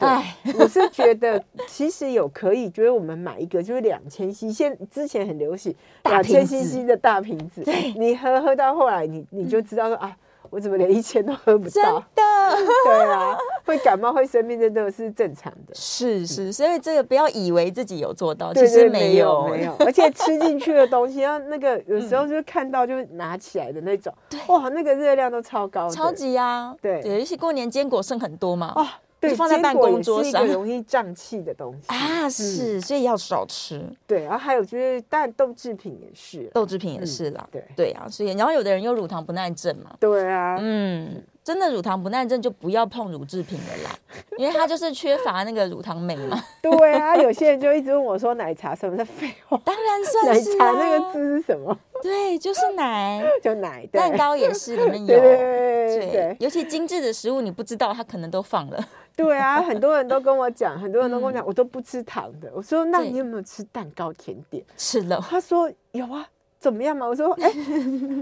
[0.00, 10.16] 哎， 我是觉得其实有可以，觉得我们买一个就是两千 cc，现之前很流行两千 cc 的大瓶子，对，你喝喝到后来你，你你就知道说啊。
[10.48, 11.70] 我怎么连一千都喝不到？
[11.70, 12.02] 真的，
[12.84, 15.72] 对啊，会感冒会生病，这都是正常的。
[15.74, 19.76] 是是，所以这个不要以为自己有做到，其实没有没有。
[19.78, 24.12] 而且吃进去的东西， 要那个有时候就看到就拿起来的那种，
[24.48, 26.74] 哇，那个热量都超高，超级啊！
[26.82, 28.74] 对，尤其过年坚果剩很多嘛。
[29.20, 33.84] 对，放在办公桌上，是一个容易胀气的东西啊，是，所以要少吃。
[34.06, 37.46] 对，然后还有就是，当然豆制品也是，豆制品也是啦。
[37.52, 39.90] 对，对啊，所以然后有的人有乳糖不耐症嘛。
[40.00, 43.98] 对啊，嗯，真的乳糖不耐症就不要碰乳制品了啦，
[44.38, 46.42] 因为它就是缺乏那个乳糖酶嘛。
[46.62, 49.60] 对啊，有些人就一直问我说，奶茶什么是废话？
[49.64, 50.50] 当然算是。
[50.50, 51.78] 奶茶那个字是什么？
[52.02, 53.86] 对，就是奶， 就奶。
[53.92, 55.20] 蛋糕也是里面 有。
[55.20, 58.88] 对，尤其精致的食物，你不知道它可能都放了。
[59.16, 62.50] 对啊，很多人都跟我讲，很多人都跟我讲，我都不吃糖的。
[62.54, 64.64] 我说，那你有没有吃蛋糕甜点？
[64.76, 65.20] 吃了。
[65.28, 66.26] 他说有啊。
[66.60, 67.06] 怎么样嘛？
[67.06, 67.50] 我说，哎，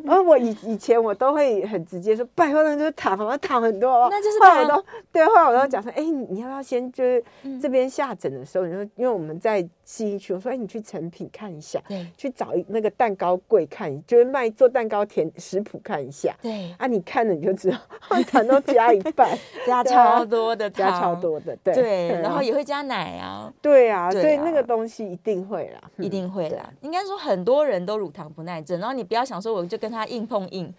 [0.06, 4.06] 而 我以以前我都会很直接说，拜托那就是糖，我糖很多哦。
[4.08, 4.48] 那就是糖。
[4.50, 7.24] 后来我都对，后来我都讲说，哎，你要不要先就是
[7.60, 17.78] 这边下诊的时候，你说因为我们在信义区，我说，哎，你去成品看一下，对，去找那个蛋糕柜看，就是卖做蛋糕甜食谱看一下，对，啊，你看了你就知道，
[18.30, 19.30] 糖都加一半，
[19.66, 30.70] 加超多的糖， 加超多的，对，对，然后也会加奶啊，对啊，所以那个东西一定会啦，一定会啦，应该说很多人都乳糖不耐症，然后你不要想说我就跟他硬碰硬，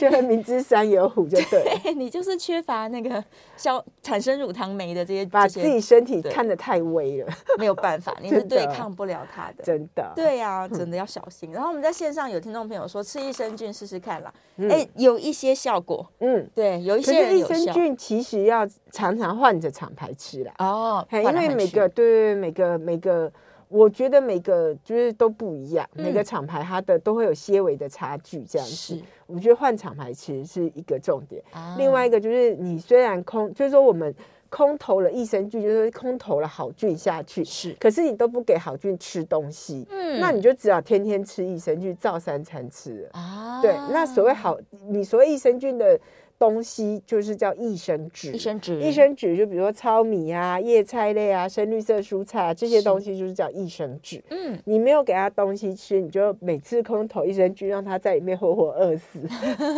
[0.00, 3.22] 因为明知山有虎就对，对，你就是缺乏那个
[3.56, 11.52] 消产生乳糖酶的这些，把自己身体看得太微了，没有办法， 你是对抗不了它的，真的，对 呀，真的要小心。
[11.52, 14.32] 然后我们在线上有听众朋友说吃益生菌试试看啦，
[14.70, 17.46] 哎，有一些效果，嗯，对，有一些人有。
[17.46, 23.32] 益生菌其实要常常换着厂牌吃啦，哦，因为每个对每个每个。
[23.74, 28.74] 我觉得每个就是都不一样，嗯、每个厂牌它的都会有些微的差距，这样子。
[28.74, 29.00] 是。
[29.26, 31.42] 我觉得换厂牌其实是一个重点。
[31.52, 34.14] 啊、另外一个就是你虽然空，就是说我们
[34.54, 43.62] 空投了益生菌，就是空投了好菌下去，是，可是你都不给好菌吃东西，嗯，那你就只好天天吃益生菌，照三餐吃啊。
[43.62, 45.98] 对，那所谓好，你所谓益生菌的。
[46.42, 54.20] 东西就是叫益生菌，益生菌，益生菌就比如说糙米啊、叶菜类啊、深绿色蔬菜啊这些东西就是叫益生菌。
[54.30, 59.20] 嗯，你没有给他东西吃，你就每次空投益生菌，让他在里面活活饿死，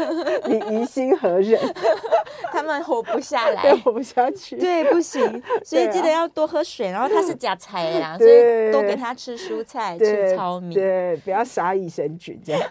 [0.49, 1.61] 你于心何忍？
[2.51, 4.57] 他们活不下 来，活不下去。
[4.57, 5.21] 对，不行。
[5.63, 12.63] 所以记得要多喝水，然后他是假菜呀，所以多给他吃蔬菜、吃糙米，对，不要杀益生菌这样。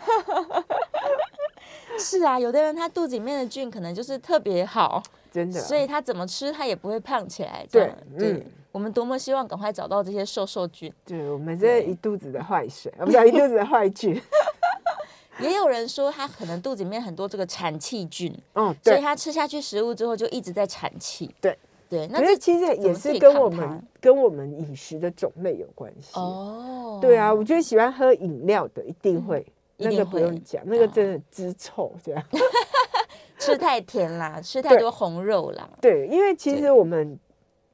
[1.99, 5.01] 是啊，有的人他肚子里面的菌可能就是特别好，
[5.31, 7.65] 真的，所以他怎么吃他也不会胖起来。
[7.71, 10.91] 对，嗯，我们多么希望赶快找到这些瘦瘦菌。
[11.05, 14.19] 对，我们这一肚子的坏水，我们讲一肚子的坏菌。
[15.39, 21.33] 也有人说他可能肚子里面很多这个产气菌，嗯，所以他吃下去食物之后就一直在产气。
[21.41, 21.57] 对
[21.89, 26.11] 对，那这其实也是跟我们跟我们饮食的种类有关系。
[26.19, 29.45] 哦，对啊，我觉得喜欢喝饮料的一定会。
[29.77, 32.23] 那个不用讲，那个真的滋臭，这样
[33.39, 35.69] 吃太甜啦，吃太多红肉啦。
[35.81, 37.19] 对，因为其实我们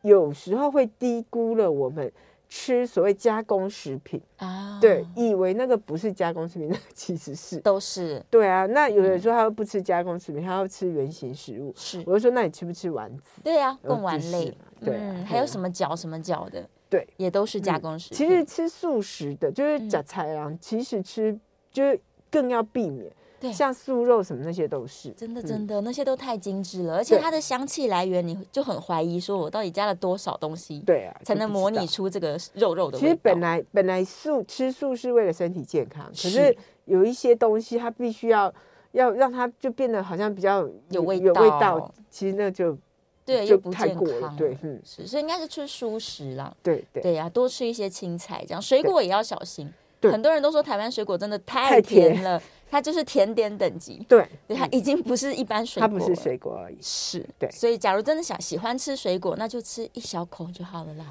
[0.02, 2.12] 有时候会低估了我们
[2.48, 8.26] 吃所谓加工食品啊，对，以为那个不是加工食品， 那其实是都是。
[8.32, 12.02] 对啊，那有人说他不吃加工食品，他要吃原形食物，是。
[12.08, 13.42] 我就说那你吃不吃丸子？
[13.44, 14.52] 对啊，贡丸类，
[14.84, 18.18] 对，还有什么角什么角的，对，也都是加工食品。
[18.18, 21.40] 其实吃素食的，就是假菜啊，其实吃。
[21.72, 22.00] 就是
[22.32, 25.12] 更要避免，对，像素肉什么那些都是。
[25.12, 33.08] 真的，真的那些都太精致了，而且它的香气来源你就很怀疑，说我到底加了多少东西，对啊，才能模拟出这个肉肉的味道。
[33.08, 36.56] 其实本来本来素吃素是为了身体健康，可是
[36.86, 38.54] 有一些东西它必须要
[38.92, 42.78] 要让它就变得好像比较有味有味道，其实那就
[43.26, 47.02] 对又不健康，对，嗯，是，所以应该是吃蔬食啦，对对。
[47.04, 49.72] 对呀，多吃一些青菜，这样水果也要小心。
[50.04, 54.06] 很多人都说台湾水果真的太甜了， 它就是甜点等级。
[54.08, 56.78] 对，它已经不是一般水果，它不是水果而已。
[56.82, 57.50] 是，对。
[57.52, 61.06] 所以，假如真的想喜欢吃水果，那就吃一小口就好了啦。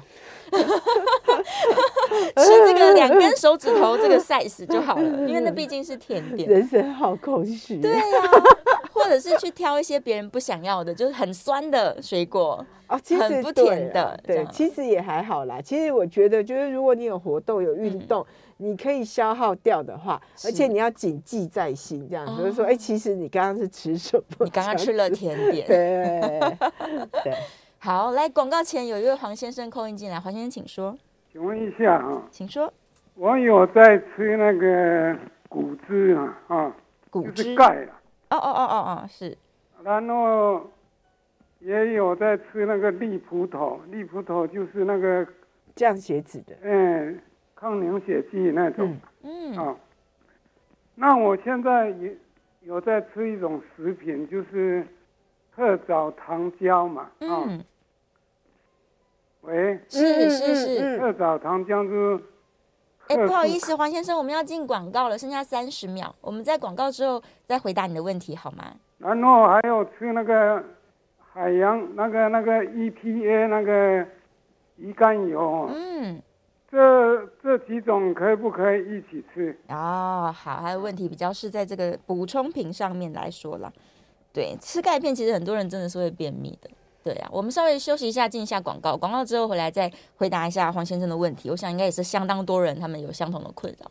[2.37, 6.49] 吃这个两根手指头这个 size 就好了，因为那毕竟是甜点。
[6.49, 7.79] 人生好空虚。
[7.79, 8.03] 对呀，
[8.91, 12.65] 或者是去挑一些别人不想要的，就是很酸的水果。
[12.87, 14.19] 哦，其实很不甜的。
[14.25, 15.61] 对，其实也还好啦。
[15.61, 18.25] 其实我觉得，就是如果你有活动、有运动。
[18.61, 24.45] 你可以消耗掉的话，而且你要谨记在心，这样就是说，哎，其实你刚刚是吃什么？
[24.45, 25.65] 你刚刚吃了甜点。
[25.65, 26.39] 对
[27.23, 27.33] 对。
[27.79, 30.97] 好，来广告前有一位黄先生扣音进来，黄先生请说。
[31.31, 32.71] 请问一下啊，请说。
[33.15, 36.75] 我有在吃那个骨汁啊，啊，
[37.09, 37.93] 骨汁就是钙了。
[38.31, 39.37] 哦哦哦哦哦，是。
[39.83, 40.69] 然后
[41.59, 45.25] 也有在吃那个利葡萄，利葡萄就是那个
[45.75, 47.17] 降血脂的，嗯，
[47.59, 48.95] 抗凝血剂那种。
[49.23, 49.57] 嗯。
[49.57, 49.75] 啊，
[50.95, 52.15] 那我现在也
[52.61, 54.87] 有在吃一种食品，就是
[55.55, 57.01] 特藻糖胶嘛。
[57.19, 57.63] 啊、嗯。
[59.41, 59.79] 喂。
[59.89, 60.97] 是是是。
[60.97, 62.19] 特藻糖胶是。
[63.09, 68.71] 哎，不好意思，黄先生，我们要进广告了，剩下三十秒，我们在广告之后再回答你的问题，好吗？
[68.99, 70.63] 然后还有吃那个
[71.33, 74.05] 海洋那个那个 EPA 那个
[74.75, 76.21] 鱼肝油，嗯，
[76.71, 79.57] 这这几种可不可以一起吃？
[79.69, 83.73] 哦，好，还有问题比较是在这个补充品上面来说了，
[84.31, 86.69] 对，吃钙片其实很多人真的是会便秘的。
[87.03, 88.95] 对啊，我们稍微休息一下，进一下广告。
[88.95, 91.49] 广告之后回来再回答一下黄先生的问题。
[91.49, 93.89] 我想应该也是相当多人，他们有相同的困扰。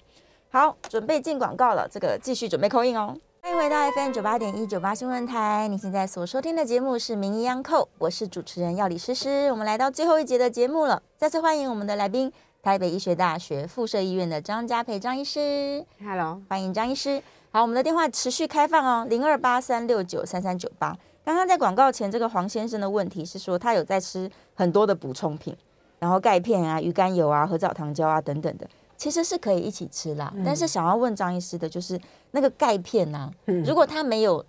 [0.50, 3.16] 好，准备进广告了，这个继续准备扣印哦。
[3.40, 9.50] 欢迎回到 FM 九八点一九八新闻台，你现在所收听的节目是《名医央叩》，我是主持人药理诗诗。
[9.50, 12.30] 我们来到最后一节的节目了，再次欢迎我们的来宾，
[12.68, 15.82] 台北医学大学附设医院的张家培张医师。
[16.04, 17.22] Hello，欢迎张医师。
[17.50, 20.94] 好，我们的电话持续开放哦，零二八三六九三三九八。
[21.24, 25.56] 刚刚在广告前，这个黄先生的问题是说，他有在吃很多的补充品，
[25.98, 30.30] 然后钙片啊、鱼肝油啊、合藻糖胶啊等等的，其实是可以一起吃啦。
[30.36, 31.98] 嗯、但是想要问张医师的，就是
[32.32, 34.44] 那个钙片呢、啊，嗯、如果他没有，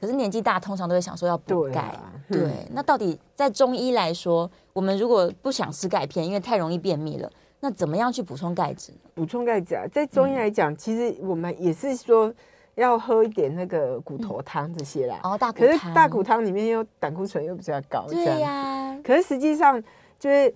[0.00, 1.72] 可是年纪大，通常都会想说要补钙。
[1.72, 7.30] 对，啊嗯、对，那到底在中医来说，我们如果不想吃钙片，因为太容易便秘了，
[7.60, 8.92] 那怎么样去补充钙质？
[9.14, 12.32] 补充钙质啊，在中医来讲，嗯、其实我们也是说。
[12.74, 18.98] 要喝一点那个骨头汤这些啦，哦，大骨，可是大骨汤里面又胆固醇又比较高，对呀、啊。
[19.02, 19.82] 可是实际上
[20.16, 20.54] 就是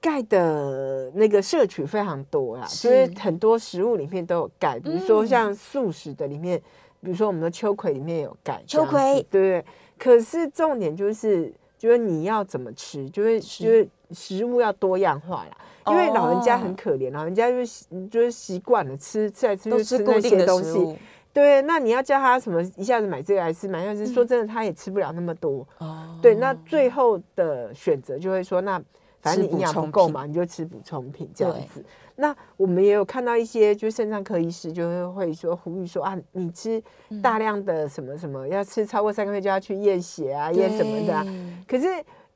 [0.00, 6.62] 钙的那个摄取非常多啦，是就是很多食物里面都有钙，比如说像素食的里面，嗯、
[7.02, 9.64] 比如说我们的秋葵里面有钙，秋葵，对不对？
[9.98, 15.56] 可是重点就是，就是你要怎么吃，就是是就是食物要多样化啦。
[15.86, 20.96] 因为老人家很可怜，哦、老人家就是就是习惯了吃吃来吃去吃那些东西。
[21.30, 25.66] 对，那你要叫他什么一下子买这个来吃，买那个，说真的，他也吃不了那么多。
[25.78, 28.80] 哦，对，那最后的选择就会说，那
[29.20, 31.84] 反正你营养不够嘛，你就吃补充品这样子。
[32.16, 36.82] 对那我们也有看到一些，就肾脏科医师就会会说呼吁说啊，你吃
[37.22, 41.24] 大量的什么什么，要吃超过三个月就要去验血啊，验什么的啊。
[41.66, 41.86] 可是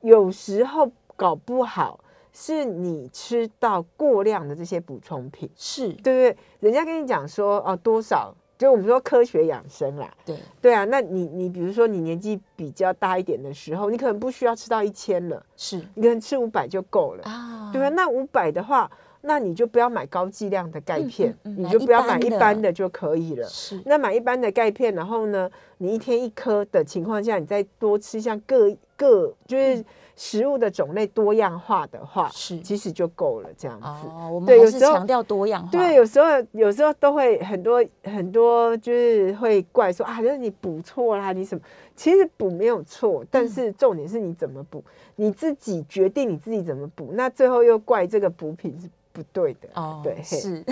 [0.01, 1.99] 有时候搞不好
[2.33, 6.37] 是你吃到过量的这些补充品，是对不对？
[6.59, 8.35] 人家跟你讲说哦多少。
[8.59, 17.87] 就我们说科学养生啦，对对啊，那你你比如说你年纪比较大一点的时候，你可能不需要吃到一千了，是，你可能吃五百就够了啊，对吧？
[17.87, 18.91] 那五百的话，
[19.21, 23.47] 那你就不要买高剂量的钙片，嗯嗯嗯、你就不要买一般的就可以了。
[23.47, 29.77] 是，那买一般的钙片，然后呢，你一天一颗的情况下，你再多吃像各各就是。
[29.77, 29.85] 嗯
[30.19, 33.87] 食物的种类多样化的话，是其实就够了这样子。
[33.87, 35.71] 哦，我们还是强调多样化。
[35.71, 41.61] 对，有时候有时候都会很多很多，就是会怪说啊，就是你补错啦，你什么？
[41.95, 44.83] 其实补没有错，但是重点是你怎么补，
[45.15, 47.11] 嗯、你自己决定你自己怎么补。
[47.13, 48.89] 那最后又怪这个补品是。
[49.19, 49.67] 不对的。
[49.73, 50.63] 哦，对是，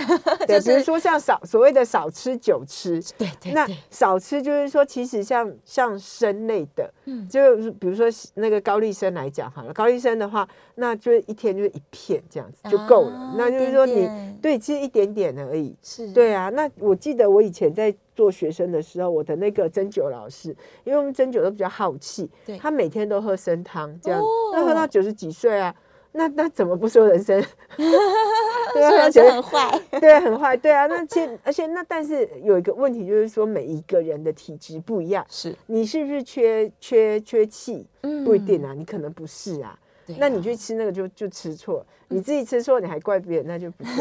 [0.46, 14.08] 对， 比如说像少所谓的少吃久吃，对对，那少吃就是说，其实像像参类的，嗯，就比如说那个高丽参来讲好了，高丽参的话，那就一天就是一片这样子就够了，那就是说你
[14.40, 16.10] 对，其实一点点而已，是。
[16.12, 16.48] 对啊。
[16.50, 20.48] 那我记得我以前在做学生的时候，我的那个针灸老师，
[20.84, 24.20] 因为我们针灸都比较好气，他每天都喝参汤，这样，
[24.52, 25.74] 那喝到九十几岁啊。
[26.12, 27.42] 那那怎么不说人生？
[27.76, 30.86] 对啊，人生很坏， 对，很坏，对啊。
[30.86, 37.86] 那其而且那但是有一个问题，就是说每一个人的体质不一样，是你是不是缺缺缺气？
[38.24, 39.78] 不一定啊，你可能不是啊。
[40.18, 43.92] 那你去吃那个就就吃错，你自己吃错你还怪别人，那就不对。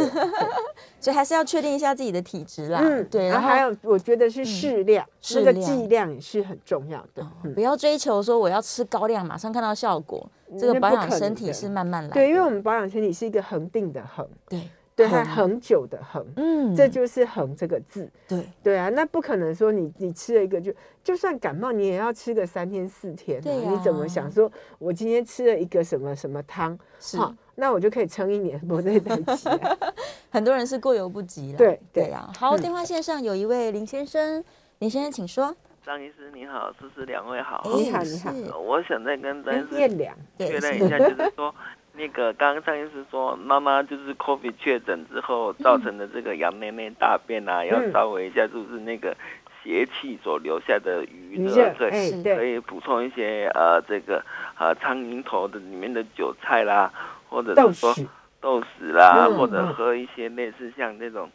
[1.00, 2.80] 所以还是要确定一下自己的体质啦。
[2.82, 3.28] 嗯，对。
[3.28, 5.06] 然后还有，我觉得是适量，
[5.36, 7.26] 那个剂量也是很重要的。
[7.54, 10.30] 不要追求说我要吃高量，马上看到效果。
[10.58, 12.10] 这个保养身体是慢慢来。
[12.10, 14.26] 对，因为我们保养身体是一个恒定的恒。
[14.48, 14.62] 对。
[14.98, 18.10] 对，它恒久的恒，嗯，这就是“恒”这个字。
[18.28, 20.74] 对对啊，那不可能说你你吃了一个就
[21.04, 23.40] 就算感冒，你也要吃个三天四天。
[23.40, 24.52] 对，你怎么想说？
[24.80, 26.76] 我今天吃了一个什么什么汤，
[27.16, 29.52] 好，那我就可以撑一年不再担心。
[30.32, 31.58] 很多人是过犹不及了。
[31.60, 32.32] 对对啊。
[32.36, 34.44] 好，电话线上有一位林先生，
[34.80, 35.56] 林先生请说。
[35.86, 37.62] 张医师你好，思思两位好。
[37.78, 38.60] 你好，你好。
[38.60, 41.54] 我想再跟张医师验量确认一下，就是说，
[41.98, 49.16] 那个刚刚上医师说，妈妈就是 COVID 确诊之后造成的这个羊内内大便啊，要稍微一下，就是那个
[49.64, 54.24] 邪气所留下的余热，对，可以补充一些呃这个
[54.58, 56.92] 呃苍蝇头的里面的韭菜啦，
[57.30, 57.94] 或者是说
[58.40, 61.30] 豆豉啦，或者喝一些类似像那种。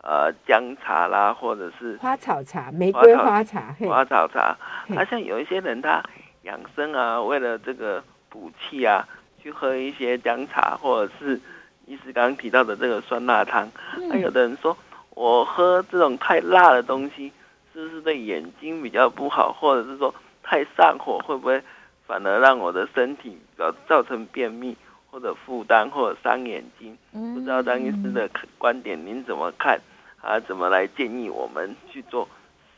[0.00, 4.56] 呃，姜茶啦，或者是花草茶、玫瑰花茶、花草茶。
[4.94, 6.00] 好像有一些人他
[6.42, 9.06] 养生啊，为了这个补气啊，
[9.48, 11.40] 去喝一些姜茶，或者是
[11.86, 13.66] 医师刚刚提到的这个酸辣汤。
[14.10, 14.76] 还、有的人说，
[15.10, 17.32] 我喝这种太辣的东西，
[17.72, 19.50] 是不是对眼睛比较不好？
[19.58, 21.62] 或者是说太上火，会不会
[22.06, 24.76] 反而让我的身体造造成便秘？
[25.10, 28.28] 或者负担，或者伤眼睛，不知道张医师的
[28.58, 29.80] 观点您怎么看？
[30.20, 32.28] 啊，怎么来建议我们去做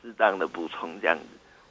[0.01, 1.01] 适当的补充？
[1.01, 1.25] 这样子，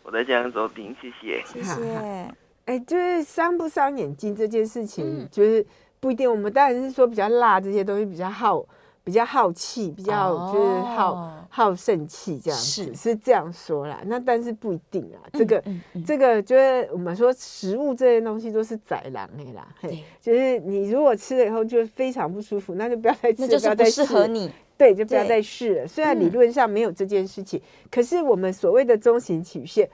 [0.03, 1.41] 我在这样做顶，谢谢。
[1.45, 2.48] 谢谢。
[2.69, 5.65] 哎，就是伤不伤眼睛这件事情，就是
[5.99, 6.29] 不一定。
[6.29, 8.63] 我们当然是说比较辣这些东西比较耗。
[9.01, 14.01] 比较耗气，比较就是耗、哦、耗肾气这样子，是是这样说啦。
[14.05, 19.67] 那但是不一定啊，这个、嗯嗯、这个就是我们说食物这些东西都是宰狼的啦。
[19.79, 24.51] 嘿，就是你如果吃了以后就非常不舒服，那就不要再吃，不要再适合你。
[24.77, 25.87] 对，就不要再试了。
[25.87, 29.89] 虽然理论上没有这件事情，嗯、可是我们所谓的中型曲线。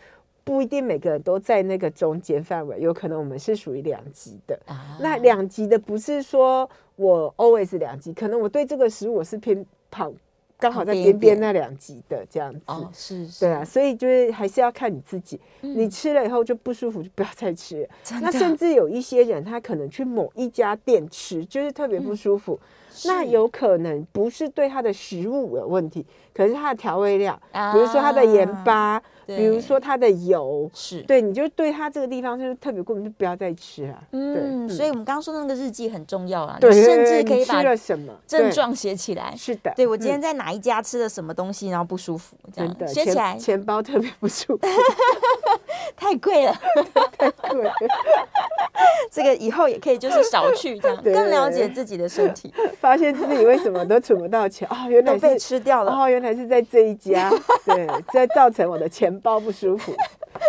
[0.46, 4.58] 不一定每个人都在那个中间范围，有可能我们是属于两极的。
[4.68, 10.14] 啊、那两极的不是说我 always 两极，可能我对这个食物我是偏跑，
[10.60, 12.62] 刚好在边边那两极的这样子。
[12.68, 15.41] 哦，是，是，对啊，所以就是还是要看你自己。
[15.62, 17.89] 嗯、你吃了以后就不舒服，就不要再吃。
[18.22, 22.60] 那甚至有一些人，他可能去某一家店吃，就是特别不舒服。
[22.62, 29.02] 嗯、那有可能不是对它的食物有问题，可是它的调味料，啊、比如说它的盐巴。
[29.28, 34.04] 比如说它的油是对，你就对它这个地方就是特别过敏，就不要再吃了。
[34.12, 37.64] 嗯，所以我们刚刚说的那个日记很重要啊，对，甚至可以把
[38.28, 39.34] 症状写起来。
[39.36, 43.36] 是的，对我今天在哪一家吃了什么东西，然后不舒服，这样写起来。
[43.36, 44.60] 钱包特别不舒服，
[45.97, 46.53] 太贵了，
[47.17, 47.73] 太贵了。
[49.11, 57.32] 这个以后也可以就是少去这样，更了解自己的身体，发现自己为什么都存不到钱哦，原来被吃掉了哦，原来是在这一家，
[57.65, 59.15] 对，在造成我的钱。
[59.26, 59.93] 包不舒服，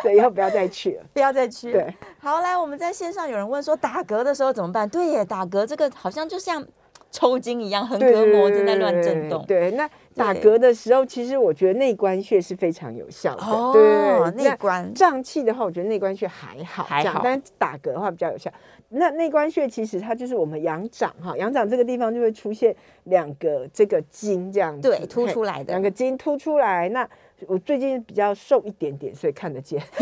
[0.03, 1.73] 对以以后不要再去了，不要再去。
[1.73, 4.89] 对，好，来，我们在线上有人问说，打嗝的时候怎么办？
[4.89, 6.67] 对耶，打嗝这个好像就像
[7.11, 9.43] 抽筋一样，横膈膜正在乱震动。
[9.47, 13.43] 对，那打嗝的时候，其实我觉得内关穴是非常有效的。
[13.45, 18.51] 哦，对，内关胀气的话，我觉得内关穴还好，还好，但打嗝的话比较有效。
[18.89, 27.09] 那内关穴其实它就是我们阳掌哈，阳掌这个地方就会出现两个这个筋这样子，对，凸出来的两个筋凸出来那。
[27.47, 29.83] 我最近比较瘦一点点，所以看得见。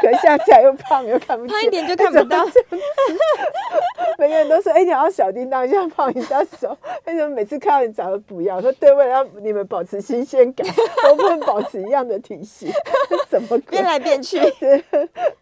[0.00, 2.46] 可是下次又胖又看不见，胖一点就看不到。
[4.16, 8.56] 每个人都说：“哎、欸，你要小叮当，一下胖一下瘦。”为什么每次看到你长得不一样？
[8.56, 10.66] 我说：“对，为了让你们保持新鲜感，
[11.10, 12.70] 我不能保持一样的体型，
[13.28, 14.40] 怎么变来变去？”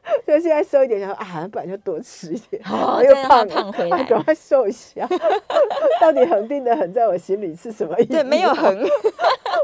[0.24, 5.08] 所以现在瘦一点，想说啊，不然就多吃一点，哦、 又胖胖回来， 赶快瘦一下。
[6.00, 8.12] 到底恒定的恒，在我心里是什么意思？
[8.12, 8.84] 对，没有恒，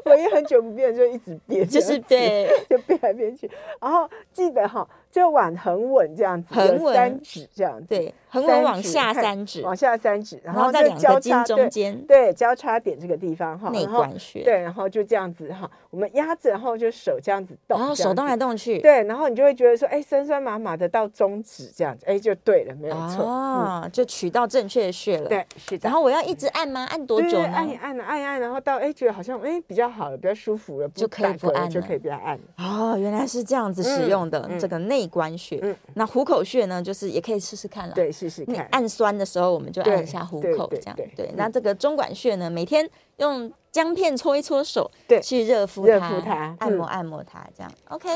[0.04, 3.50] 我一很久不变，就一直变，就是变，就变来变去。
[3.80, 4.88] 然后记得哈。
[5.12, 25.86] 就往很稳这样子，横纹三指这样子，对，横纹往下三指，往下三指，然后在两个筋中间，对，交叉点这个地方哈，内关穴，对，然后就这样子哈，我们压着，然后就手这样子动，然后手动来动去，对，然后你就会觉得说，哎，酸酸麻麻的到中指这样子，哎，就对了，没有错，啊，就取到正确的穴了，对，是的。
[25.86, 26.86] 然后我要一直按吗？
[26.86, 27.52] 按多久呢？
[27.52, 32.40] 按一按，按一按，然后到哎觉得好像哎比较好了，比较舒服了，就可以不按，就可以不要按。
[32.56, 35.76] 哦，原来是这样子使用的这个内关穴。
[35.92, 37.94] 那虎口穴呢，就是也可以试试看了。
[37.94, 38.54] 对，试试看。
[38.54, 40.96] 你按酸的时候，我们就按一下虎口，这样。
[41.14, 47.70] 对，那这个中脘穴呢，每天用姜片搓一搓手，对，去热敷它，热敷它，按摩按摩它，这样。
[47.90, 48.08] OK。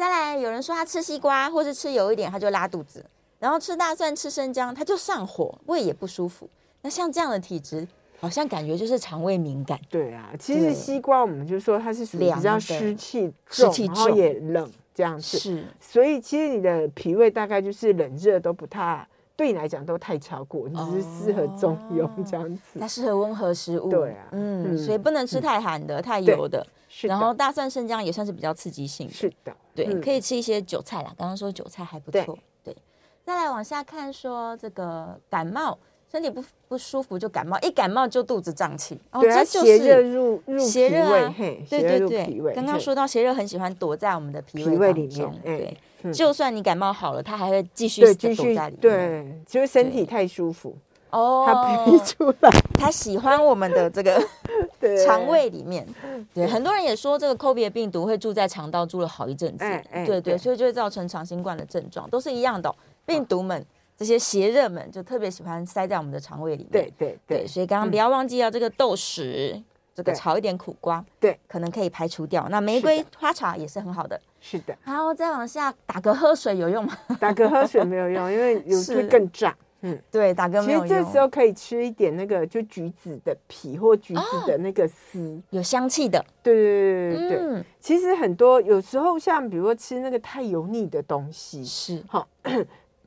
[0.00, 3.00] 再来，有人说他吃西瓜或是吃油一点，他就拉肚子；
[3.38, 6.48] 然后吃大蒜、吃生姜，他就上火，胃也不舒服。
[6.80, 7.86] 那像这样的体质，
[8.18, 9.78] 好像感觉就是肠胃敏感。
[9.90, 14.72] 对啊，其实西瓜我们就说它是属于比较湿气重，然后也冷。
[14.94, 22.80] 这样子是，所以其实你的脾胃大概就是冷热都不太，对你来讲都太超过，你只是适合中庸这样子。
[22.80, 26.66] 它适合温和食物，对啊，嗯，所以不能吃太寒的、太油的。
[26.92, 29.08] 是，然后大蒜、生姜也算是比较刺激性。
[29.08, 31.14] 是的，对，可以吃一些韭菜啦。
[31.16, 32.76] 刚刚说韭菜还不错，对。
[33.24, 35.78] 再来往下看，说这个感冒
[36.10, 38.98] 身体不不舒服就感冒，一感冒就肚子胀气。
[39.12, 42.54] 哦，这就是邪热入入脾胃，嘿，对对对。
[42.54, 45.76] 刚刚说到邪热很喜欢躲在我们的脾胃里面，对。
[46.12, 48.80] 就算你感冒好了，它还会继续继续在里面。
[48.80, 50.74] 对，就是身体太舒服
[51.10, 54.22] 哦，它逼出来，它喜欢我们的这个
[55.06, 55.86] 肠胃里面。
[56.34, 59.64] 对，很多人也说这个 COVID 病毒会住在肠道住了好一阵子，
[60.06, 62.74] 对对，所以就会造成长新冠的症状，都是一样的。
[63.04, 63.64] 病毒们。
[63.96, 69.62] 这些邪热们就特别喜欢塞在我们的肠胃里面，对对对，所以刚刚不要忘记要这个豆豉，
[69.94, 72.48] 这个炒一点苦瓜，对，可能可以排除掉。
[72.48, 74.74] 那玫瑰花茶也是很好的，是的。
[74.86, 76.96] 好，再往下打嗝喝水有用吗？
[77.20, 79.54] 打嗝喝水没有用，因为有会更胀。
[79.82, 80.82] 嗯，对，打嗝没有。
[80.82, 86.24] 其实这时候可以吃一点那个就橘子的皮或橘子的那个丝，有香气的。
[86.42, 87.64] 对对对对对。
[87.78, 92.28] 其实很多有时候像比如说吃那个太油腻的东西，是好。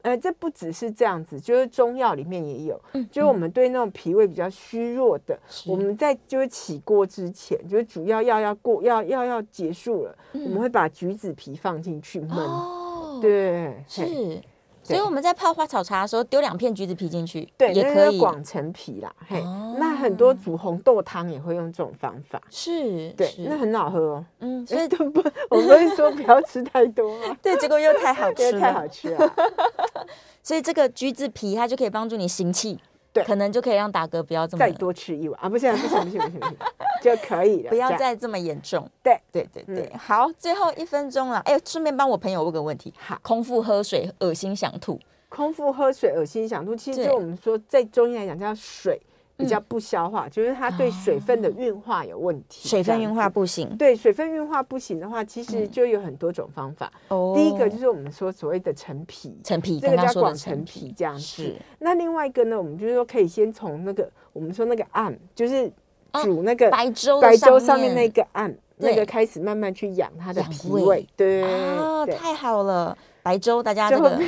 [0.01, 14.41] 呃，这不只是这样子，就是中药里面也有，嗯、就是我们对那种脾胃比较虚弱的，我们在就是起锅之前，就是主要药要过要要要结束了，嗯、我们会把橘子皮放进去焖，哦、对，是。
[14.83, 19.11] 所以我们在泡花草茶的时候，丢两片橘子皮进去，对，也可以广陈皮啦。
[19.27, 19.41] 嘿，
[19.79, 24.25] 那很多煮红豆汤也会用这种方法，是，对，那很好喝哦。
[24.39, 27.37] 嗯，所以都不， 我们会说不要吃太多吗。
[27.41, 29.33] 对，结果又太好吃， 太好吃了。
[30.43, 32.79] 所以这个橘子皮它就可以帮助你行气。
[33.13, 35.39] 对，可能就可以让大哥不要这么再多吃一碗。
[35.39, 35.47] 啊！
[35.47, 36.57] 不行不行不行不行不行，
[37.01, 38.89] 就可以了，不要再这么严重。
[39.03, 39.17] 对。
[39.31, 44.99] 对对对，好，最后一分钟了，哎，顺便帮我朋友问个问题：好，空腹喝水恶心想吐，
[45.29, 48.99] 空腹喝水恶心想吐，其实就我们说在中医来讲叫水。
[49.35, 52.69] 比较不消化，就是它对水分的运化有问题。
[52.69, 53.75] 水分运化不行。
[53.77, 56.91] 对，水分运化不行的话，其实就有很多种方法。
[57.07, 57.33] 哦。
[57.35, 61.55] 第一个就是我们说所谓的陈皮，陈皮，这个叫广陈皮这样子。
[61.79, 65.71] 那另外一个呢，我们就是说可以先从那个我们说那个按，就是
[66.21, 71.07] 煮那个白粥，白粥上面那个按，那个开始慢慢去养它的脾胃。
[71.17, 71.43] 对。
[71.43, 72.95] 哦，太好了。
[73.23, 74.19] 白粥，大家这个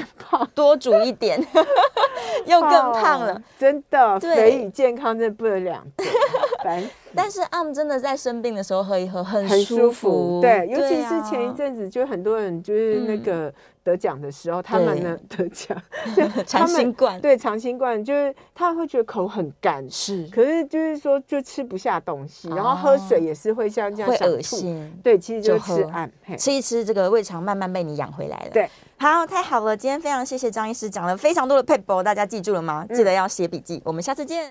[0.55, 1.37] 多煮一点，
[2.47, 5.85] 又更胖了，真的，肥与健康真的不能两
[6.63, 6.89] 全。
[7.13, 13.53] 但是阿姆真的在生病的时候喝一喝很舒服，对，尤其是前一阵子，就很多人就是那个
[13.85, 15.79] 得奖的时候，他们呢 得奖，
[16.45, 28.67] 长新冠，对，长新冠就是他会觉得口很干，是，可是就是说就吃不下东西，然后喝水也是会像这样会恶心，对，其实就吃 AM，吃一吃这个胃肠慢慢被你养回来了，对。
[28.97, 29.75] 好，太好了！
[29.75, 32.87] 今天非常谢谢张医师讲了非常多的 paper，，大家记住了吗？
[32.93, 33.75] 记得要写笔记。
[33.75, 34.41] 嗯、我们下次见。